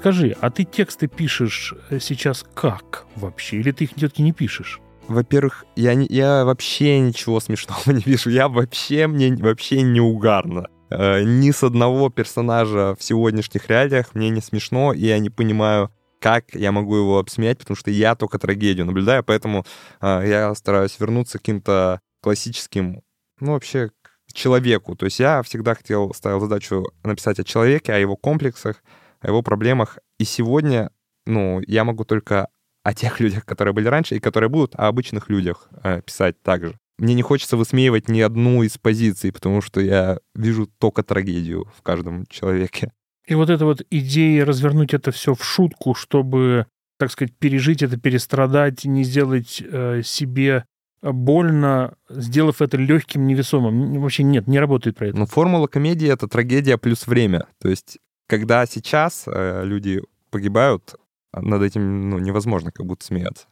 [0.00, 3.58] Скажи, а ты тексты пишешь э, сейчас как вообще?
[3.58, 4.80] Или ты их все-таки не пишешь?
[5.08, 8.30] во-первых, я, я вообще ничего смешного не вижу.
[8.30, 10.68] Я вообще, мне вообще не угарно.
[10.88, 15.90] Э, ни с одного персонажа в сегодняшних реалиях мне не смешно, и я не понимаю,
[16.18, 19.66] как я могу его обсмеять, потому что я только трагедию наблюдаю, поэтому
[20.00, 23.02] э, я стараюсь вернуться к каким-то классическим,
[23.38, 23.90] ну, вообще,
[24.26, 24.96] к человеку.
[24.96, 28.82] То есть я всегда хотел, ставил задачу написать о человеке, о его комплексах,
[29.20, 29.98] о его проблемах.
[30.18, 30.90] И сегодня,
[31.26, 32.48] ну, я могу только
[32.82, 36.78] о тех людях, которые были раньше и которые будут, о обычных людях э, писать также.
[36.98, 41.82] Мне не хочется высмеивать ни одну из позиций, потому что я вижу только трагедию в
[41.82, 42.92] каждом человеке.
[43.26, 46.66] И вот эта вот идея развернуть это все в шутку, чтобы,
[46.98, 50.64] так сказать, пережить это, перестрадать, не сделать э, себе
[51.02, 54.00] больно, сделав это легким, невесомым.
[54.00, 55.16] Вообще нет, не работает про это.
[55.16, 57.46] Но формула комедии— это трагедия плюс время.
[57.60, 57.98] То есть,
[58.30, 60.00] когда сейчас э, люди
[60.30, 60.94] погибают,
[61.32, 63.46] над этим ну, невозможно как будто смеяться.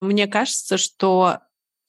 [0.00, 1.38] Мне кажется, что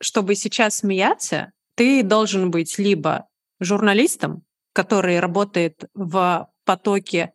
[0.02, 3.28] чтобы сейчас смеяться, ты должен быть либо
[3.60, 7.34] журналистом, который работает в потоке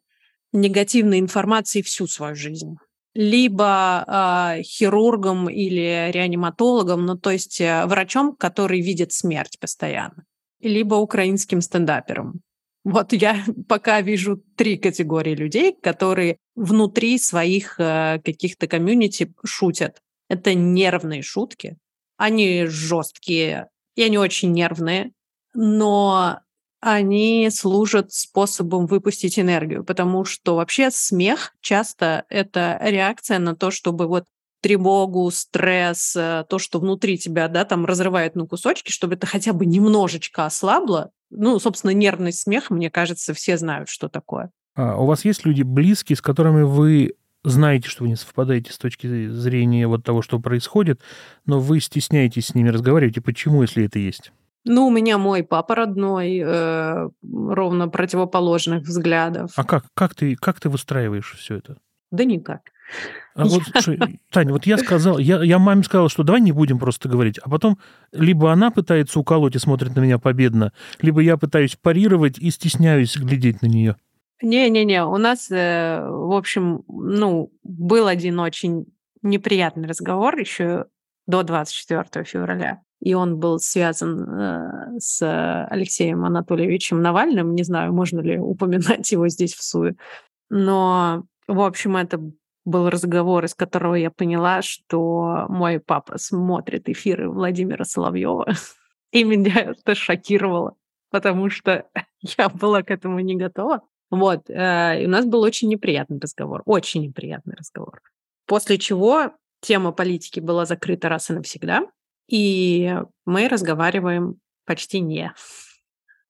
[0.52, 2.76] негативной информации всю свою жизнь,
[3.12, 10.24] либо э, хирургом или реаниматологом, ну то есть э, врачом, который видит смерть постоянно,
[10.61, 12.40] либо украинским стендапером.
[12.85, 20.01] Вот я пока вижу три категории людей, которые внутри своих э, каких-то комьюнити шутят.
[20.28, 21.76] Это нервные шутки.
[22.16, 25.12] Они жесткие, и они очень нервные,
[25.55, 26.41] но
[26.80, 34.07] они служат способом выпустить энергию, потому что вообще смех часто это реакция на то, чтобы
[34.07, 34.26] вот
[34.61, 39.53] тревогу, стресс, э, то, что внутри тебя, да, там разрывает на кусочки, чтобы это хотя
[39.53, 41.11] бы немножечко ослабло.
[41.37, 44.51] Ну, собственно, нервный смех, мне кажется, все знают, что такое.
[44.76, 47.14] А у вас есть люди близкие, с которыми вы
[47.45, 51.01] знаете, что вы не совпадаете с точки зрения вот того, что происходит,
[51.45, 54.32] но вы стесняетесь с ними разговаривать, и почему, если это есть?
[54.64, 59.51] Ну, у меня мой папа родной, э, ровно противоположных взглядов.
[59.57, 61.76] А как, как, ты, как ты выстраиваешь все это?
[62.11, 62.62] Да никак.
[63.35, 63.99] А вот, слушай,
[64.30, 67.51] Таня, вот я сказал, я, я маме сказал, что давай не будем просто говорить, а
[67.51, 67.78] потом
[68.12, 73.16] либо она пытается уколоть и смотрит на меня победно, либо я пытаюсь парировать и стесняюсь
[73.16, 73.97] глядеть на нее.
[74.41, 78.87] Не-не-не, у нас, э, в общем, ну, был один очень
[79.22, 80.87] неприятный разговор еще
[81.26, 87.55] до 24 февраля, и он был связан э, с Алексеем Анатольевичем Навальным.
[87.55, 89.97] Не знаю, можно ли упоминать его здесь в СУе.
[90.51, 92.20] Но, в общем, это
[92.64, 98.46] был разговор, из которого я поняла, что мой папа смотрит эфиры Владимира Соловьева,
[99.12, 100.76] и меня это шокировало,
[101.10, 101.86] потому что
[102.38, 103.82] я была к этому не готова.
[104.10, 108.00] Вот, э, и у нас был очень неприятный разговор, очень неприятный разговор.
[108.46, 111.86] После чего тема политики была закрыта раз и навсегда,
[112.28, 115.32] и мы разговариваем почти не.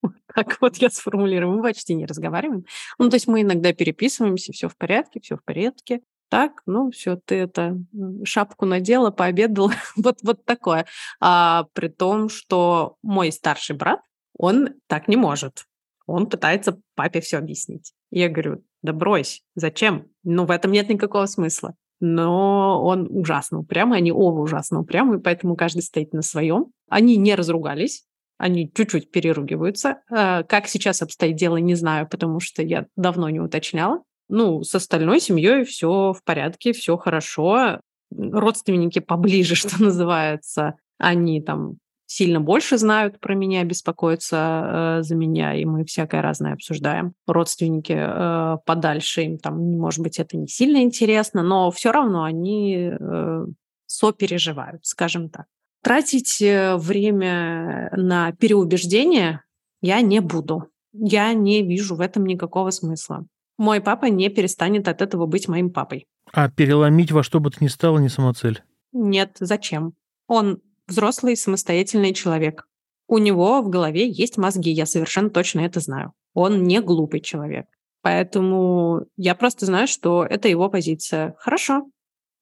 [0.03, 1.57] Вот так вот я сформулирую.
[1.57, 2.67] Мы почти не разговариваем.
[2.99, 7.17] Ну, то есть мы иногда переписываемся, все в порядке, все в порядке так, ну все,
[7.17, 7.79] ты это
[8.25, 10.87] шапку надела, пообедала, вот, вот такое.
[11.21, 14.01] А при том, что мой старший брат,
[14.37, 15.65] он так не может.
[16.07, 17.93] Он пытается папе все объяснить.
[18.11, 20.07] Я говорю, да брось, зачем?
[20.23, 21.75] Ну, в этом нет никакого смысла.
[22.01, 26.67] Но он ужасно упрямый, они оба ужасно упрямые, поэтому каждый стоит на своем.
[26.89, 28.05] Они не разругались,
[28.37, 30.03] они чуть-чуть переругиваются.
[30.11, 34.03] А, как сейчас обстоит дело, не знаю, потому что я давно не уточняла.
[34.29, 37.81] Ну, с остальной семьей все в порядке, все хорошо.
[38.11, 45.55] Родственники поближе, что называется, они там сильно больше знают про меня, беспокоятся э, за меня,
[45.55, 47.15] и мы всякое разное обсуждаем.
[47.27, 52.93] Родственники э, подальше, им там, может быть, это не сильно интересно, но все равно они
[52.93, 53.47] э,
[53.87, 55.47] сопереживают, скажем так.
[55.83, 59.43] Тратить э, время на переубеждение
[59.81, 60.69] я не буду.
[60.93, 63.27] Я не вижу в этом никакого смысла
[63.57, 66.07] мой папа не перестанет от этого быть моим папой.
[66.33, 68.63] А переломить во что бы то ни стало не самоцель?
[68.93, 69.95] Нет, зачем?
[70.27, 72.67] Он взрослый, самостоятельный человек.
[73.07, 76.13] У него в голове есть мозги, я совершенно точно это знаю.
[76.33, 77.67] Он не глупый человек.
[78.03, 81.35] Поэтому я просто знаю, что это его позиция.
[81.39, 81.87] Хорошо,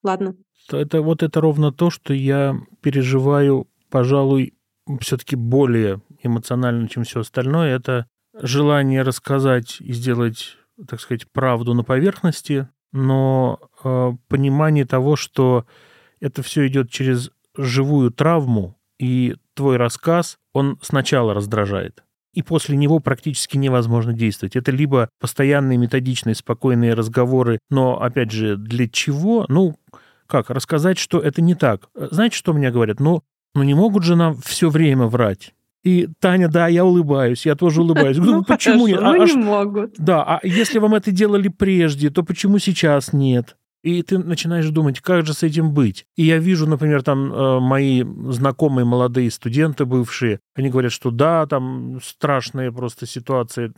[0.02, 0.34] ладно.
[0.70, 4.54] Это вот это ровно то, что я переживаю, пожалуй,
[5.00, 7.76] все-таки более эмоционально, чем все остальное.
[7.76, 10.56] Это желание рассказать и сделать
[10.88, 15.66] так сказать, правду на поверхности, но э, понимание того, что
[16.20, 22.04] это все идет через живую травму, и твой рассказ, он сначала раздражает,
[22.34, 24.54] и после него практически невозможно действовать.
[24.54, 29.44] Это либо постоянные методичные спокойные разговоры, но, опять же, для чего?
[29.48, 29.76] Ну,
[30.26, 31.88] как, рассказать, что это не так.
[31.94, 33.00] Знаете, что мне говорят?
[33.00, 33.22] Ну,
[33.54, 35.52] ну не могут же нам все время врать.
[35.82, 38.16] И Таня, да, я улыбаюсь, я тоже улыбаюсь.
[38.22, 39.00] Ну, почему нет?
[39.02, 39.94] А- ну не могут.
[39.98, 43.56] Да, а если вам это делали прежде, то почему сейчас нет?
[43.82, 46.06] И ты начинаешь думать, как же с этим быть?
[46.14, 51.46] И я вижу, например, там э, мои знакомые молодые студенты бывшие, они говорят, что да,
[51.46, 53.72] там страшная просто ситуация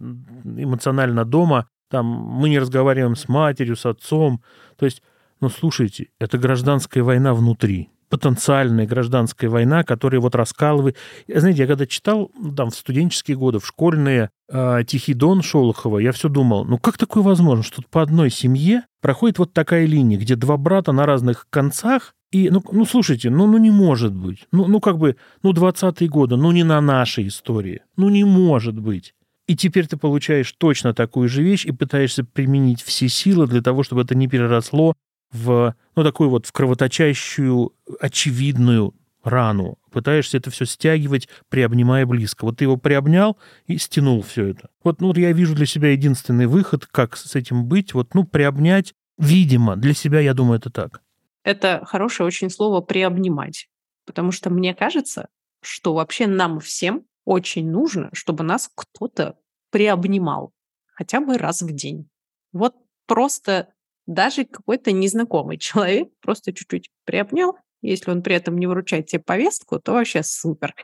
[0.45, 4.43] эмоционально дома, там мы не разговариваем с матерью, с отцом.
[4.77, 5.03] То есть,
[5.41, 10.97] ну слушайте, это гражданская война внутри потенциальная гражданская война, которая вот раскалывает.
[11.27, 16.13] Знаете, я когда читал там в студенческие годы, в школьные э, «Тихий дон» Шолохова, я
[16.13, 20.37] все думал, ну как такое возможно, что по одной семье проходит вот такая линия, где
[20.37, 24.47] два брата на разных концах, и, ну, ну слушайте, ну, ну не может быть.
[24.53, 27.83] Ну, ну как бы, ну 20-е годы, ну не на нашей истории.
[27.97, 29.13] Ну не может быть.
[29.49, 33.83] И теперь ты получаешь точно такую же вещь и пытаешься применить все силы для того,
[33.83, 34.95] чтобы это не переросло
[35.35, 39.79] в, ну, такую вот в кровоточащую, очевидную рану.
[39.91, 42.45] Пытаешься это все стягивать, приобнимая близко.
[42.45, 44.71] Вот ты его приобнял и стянул все это.
[44.83, 48.25] Вот, ну, вот я вижу для себя единственный выход, как с этим быть, вот, ну,
[48.25, 51.03] приобнять, видимо, для себя, я думаю, это так.
[51.43, 53.69] Это хорошее очень слово «приобнимать».
[54.07, 55.29] Потому что мне кажется,
[55.63, 59.37] что вообще нам всем очень нужно, чтобы нас кто-то
[59.71, 60.53] приобнимал
[60.95, 62.09] хотя бы раз в день.
[62.53, 62.75] Вот
[63.07, 63.74] просто
[64.07, 69.79] даже какой-то незнакомый человек просто чуть-чуть приобнял, если он при этом не выручает тебе повестку,
[69.79, 70.75] то вообще супер.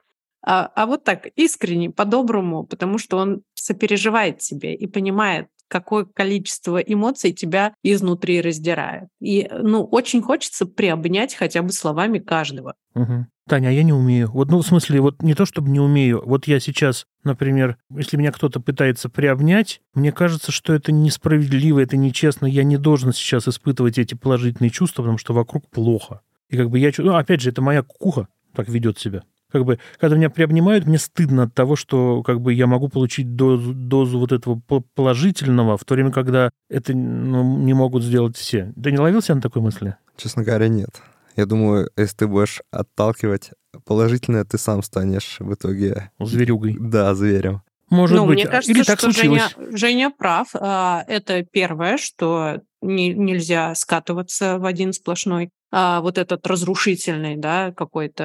[0.43, 6.79] А, а вот так, искренне, по-доброму, потому что он сопереживает тебе и понимает, какое количество
[6.79, 9.09] эмоций тебя изнутри раздирает.
[9.21, 12.75] И, ну, очень хочется приобнять хотя бы словами каждого.
[12.95, 13.29] Мгм.
[13.49, 14.31] Таня, а я не умею.
[14.33, 16.23] Вот, ну, в смысле, вот не то, чтобы не умею.
[16.25, 21.97] Вот я сейчас, например, если меня кто-то пытается приобнять, мне кажется, что это несправедливо, это
[21.97, 22.47] нечестно.
[22.47, 26.21] Я не должен сейчас испытывать эти положительные чувства, потому что вокруг плохо.
[26.49, 26.91] И как бы я...
[26.99, 29.23] Ну, опять же, это моя кукуха так ведет себя.
[29.51, 33.35] Как бы, когда меня приобнимают, мне стыдно от того, что как бы я могу получить
[33.37, 38.37] дозу, дозу вот этого по- положительного, в то время, когда это ну, не могут сделать
[38.37, 38.73] все.
[38.83, 39.97] Ты не ловил себя на такой мысли?
[40.17, 41.01] Честно говоря, нет.
[41.37, 43.51] Я думаю, если ты будешь отталкивать
[43.85, 46.77] положительное, ты сам станешь в итоге, Зверюгой.
[46.79, 47.63] да, зверем.
[47.89, 48.37] Может ну, быть.
[48.37, 49.43] мне кажется, Или так что случилось.
[49.57, 50.49] Женя, Женя прав.
[50.55, 57.73] А, Это первое, что не- нельзя скатываться в один сплошной а, вот этот разрушительный, да,
[57.73, 58.25] какой-то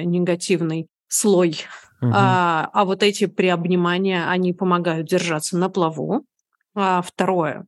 [0.00, 1.58] э, негативный слой.
[2.00, 2.12] Мгм.
[2.14, 6.24] А, а вот эти приобнимания, они помогают держаться на плаву.
[6.74, 7.66] А второе,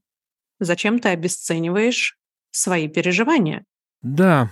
[0.59, 2.16] зачем ты обесцениваешь
[2.51, 3.64] свои переживания?
[4.03, 4.51] Да.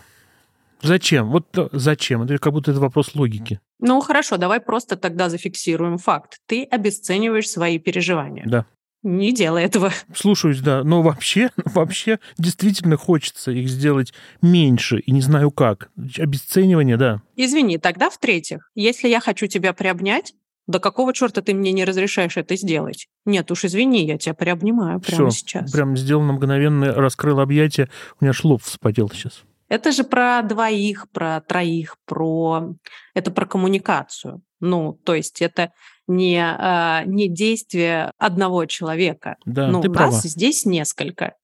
[0.83, 1.31] Зачем?
[1.31, 2.23] Вот э, зачем?
[2.23, 3.61] Это как будто это вопрос логики.
[3.81, 6.39] Ну хорошо, давай просто тогда зафиксируем факт.
[6.47, 8.45] Ты обесцениваешь свои переживания.
[8.47, 8.67] Да.
[9.05, 9.93] Не делай этого.
[10.15, 10.83] Слушаюсь, да.
[10.83, 15.91] Но вообще, вообще действительно хочется их сделать меньше, и не знаю как.
[16.19, 17.21] Обесценивание, да.
[17.37, 20.35] Извини, тогда в-третьих, если я хочу тебя приобнять,
[20.67, 23.09] да какого черта ты мне не разрешаешь это сделать?
[23.27, 25.71] Нет уж, извини, я тебя приобнимаю прямо Все, сейчас.
[25.71, 27.91] прям сделано мгновенно, раскрыл объятия.
[28.19, 29.43] У меня лоб вспотел сейчас.
[29.69, 32.75] Это же про двоих, про троих, про...
[33.15, 34.43] Это про коммуникацию.
[34.61, 35.73] Ну, то есть это
[36.07, 39.37] не, а, не действие одного человека.
[39.45, 40.13] Да, ну, ты нас права.
[40.13, 41.35] здесь несколько.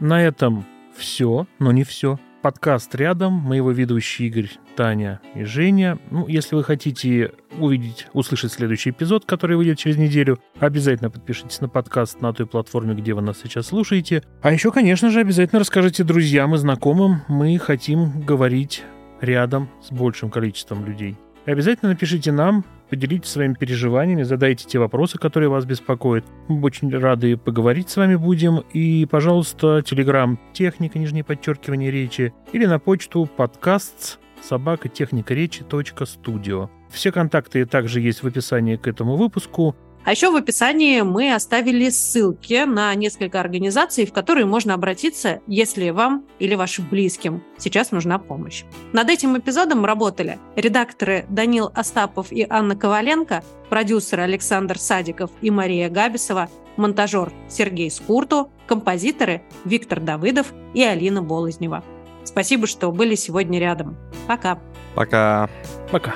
[0.00, 0.66] На этом
[0.96, 2.18] все, но не все.
[2.42, 5.98] Подкаст рядом, мы его ведущие Игорь, Таня и Женя.
[6.10, 11.68] Ну, если вы хотите увидеть, услышать следующий эпизод, который выйдет через неделю, обязательно подпишитесь на
[11.68, 14.22] подкаст на той платформе, где вы нас сейчас слушаете.
[14.40, 17.20] А еще, конечно же, обязательно расскажите друзьям и знакомым.
[17.28, 18.84] Мы хотим говорить
[19.20, 21.18] рядом с большим количеством людей.
[21.44, 26.24] И обязательно напишите нам, поделитесь своими переживаниями, задайте те вопросы, которые вас беспокоят.
[26.48, 28.64] Мы очень рады поговорить с вами будем.
[28.72, 35.64] И, пожалуйста, телеграм техника, нижнее подчеркивание речи, или на почту подкаст собака техника речи
[36.04, 36.68] студио.
[36.90, 39.76] Все контакты также есть в описании к этому выпуску.
[40.04, 45.90] А еще в описании мы оставили ссылки на несколько организаций, в которые можно обратиться, если
[45.90, 48.64] вам или вашим близким сейчас нужна помощь.
[48.92, 55.90] Над этим эпизодом работали редакторы Данил Остапов и Анна Коваленко, продюсеры Александр Садиков и Мария
[55.90, 61.84] Габисова, монтажер Сергей Скурту, композиторы Виктор Давыдов и Алина Болознева.
[62.24, 63.96] Спасибо, что были сегодня рядом.
[64.26, 64.58] Пока.
[64.94, 65.48] Пока.
[65.90, 66.14] Пока.